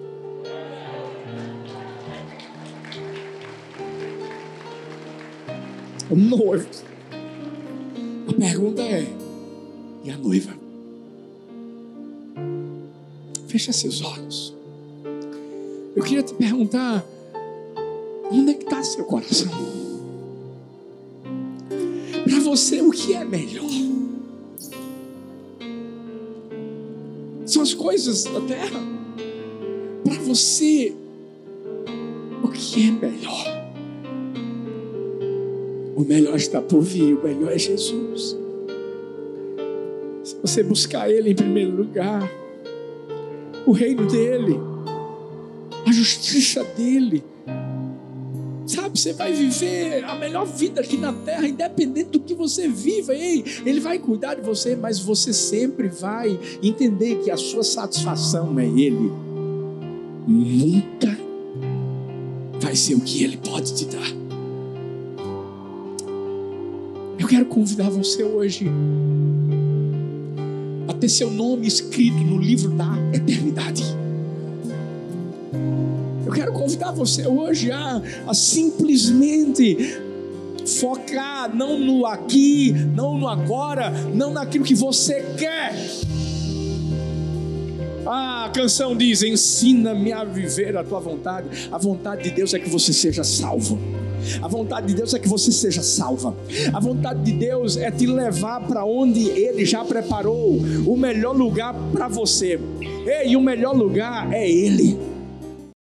O 6.09 6.15
noivo. 6.15 6.67
A 8.27 8.33
pergunta 8.33 8.81
é: 8.81 9.07
e 10.03 10.11
a 10.11 10.17
noiva? 10.17 10.53
Fecha 13.47 13.71
seus 13.71 14.01
olhos. 14.01 14.55
Eu 15.95 16.03
queria 16.03 16.23
te 16.23 16.33
perguntar: 16.33 17.05
onde 18.31 18.51
é 18.51 18.53
que 18.55 18.63
está 18.63 18.83
seu 18.83 19.05
coração? 19.05 19.92
Você, 22.53 22.83
o 22.83 22.91
que 22.91 23.15
é 23.15 23.25
melhor? 23.25 23.67
São 27.47 27.63
as 27.63 27.73
coisas 27.73 28.25
da 28.25 28.39
terra. 28.41 28.79
Para 30.03 30.19
você, 30.21 30.93
o 32.43 32.47
que 32.49 32.89
é 32.89 32.91
melhor? 32.91 33.73
O 35.95 36.01
melhor 36.01 36.35
está 36.35 36.61
por 36.61 36.81
vir, 36.81 37.15
o 37.15 37.23
melhor 37.23 37.53
é 37.53 37.57
Jesus. 37.57 38.37
Se 40.23 40.35
você 40.39 40.61
buscar 40.61 41.09
Ele 41.09 41.31
em 41.31 41.35
primeiro 41.35 41.75
lugar, 41.75 42.31
o 43.65 43.71
reino 43.71 44.05
dEle, 44.05 44.59
a 45.87 45.91
justiça 45.91 46.63
dEle, 46.77 47.23
você 48.93 49.11
vai 49.11 49.33
viver 49.33 50.03
a 50.05 50.15
melhor 50.15 50.45
vida 50.45 50.81
aqui 50.81 50.97
na 50.97 51.11
terra, 51.11 51.47
independente 51.47 52.11
do 52.11 52.19
que 52.19 52.35
você 52.35 52.67
viva. 52.67 53.13
Ei, 53.13 53.43
Ele 53.65 53.79
vai 53.79 53.97
cuidar 53.97 54.35
de 54.35 54.41
você, 54.41 54.75
mas 54.75 54.99
você 54.99 55.33
sempre 55.33 55.87
vai 55.87 56.39
entender 56.61 57.15
que 57.23 57.31
a 57.31 57.37
sua 57.37 57.63
satisfação 57.63 58.59
é 58.59 58.65
Ele. 58.65 59.11
Nunca 60.27 61.17
vai 62.61 62.75
ser 62.75 62.93
o 62.93 63.01
que 63.01 63.23
Ele 63.23 63.37
pode 63.37 63.73
te 63.73 63.85
dar. 63.85 64.23
Eu 67.17 67.27
quero 67.27 67.45
convidar 67.45 67.89
você 67.89 68.23
hoje 68.23 68.67
a 70.87 70.93
ter 70.93 71.09
seu 71.09 71.31
nome 71.31 71.65
escrito 71.65 72.17
no 72.17 72.37
livro 72.37 72.69
da 72.69 72.95
eternidade. 73.11 74.02
Quero 76.43 76.51
convidar 76.51 76.91
você 76.91 77.25
hoje 77.25 77.71
a, 77.71 78.01
a 78.27 78.33
simplesmente 78.33 79.97
focar 80.77 81.55
não 81.55 81.79
no 81.79 82.05
aqui, 82.05 82.73
não 82.93 83.17
no 83.17 83.29
agora, 83.29 83.89
não 84.13 84.33
naquilo 84.33 84.65
que 84.65 84.75
você 84.75 85.21
quer. 85.37 85.73
A 88.05 88.51
canção 88.53 88.93
diz: 88.93 89.23
Ensina-me 89.23 90.11
a 90.11 90.25
viver 90.25 90.75
a 90.75 90.83
tua 90.83 90.99
vontade. 90.99 91.47
A 91.71 91.77
vontade 91.77 92.23
de 92.23 92.31
Deus 92.31 92.53
é 92.53 92.59
que 92.59 92.67
você 92.67 92.91
seja 92.91 93.23
salvo. 93.23 93.79
A 94.41 94.47
vontade 94.49 94.87
de 94.87 94.95
Deus 94.95 95.13
é 95.13 95.19
que 95.19 95.29
você 95.29 95.49
seja 95.49 95.81
salva. 95.81 96.35
A 96.73 96.79
vontade 96.81 97.23
de 97.23 97.31
Deus 97.31 97.77
é 97.77 97.89
te 97.89 98.05
levar 98.05 98.67
para 98.67 98.83
onde 98.83 99.29
Ele 99.29 99.65
já 99.65 99.85
preparou 99.85 100.57
o 100.57 100.97
melhor 100.97 101.33
lugar 101.33 101.73
para 101.93 102.09
você. 102.09 102.59
Ei, 103.05 103.33
o 103.37 103.41
melhor 103.41 103.73
lugar 103.73 104.33
é 104.33 104.49
Ele. 104.49 105.12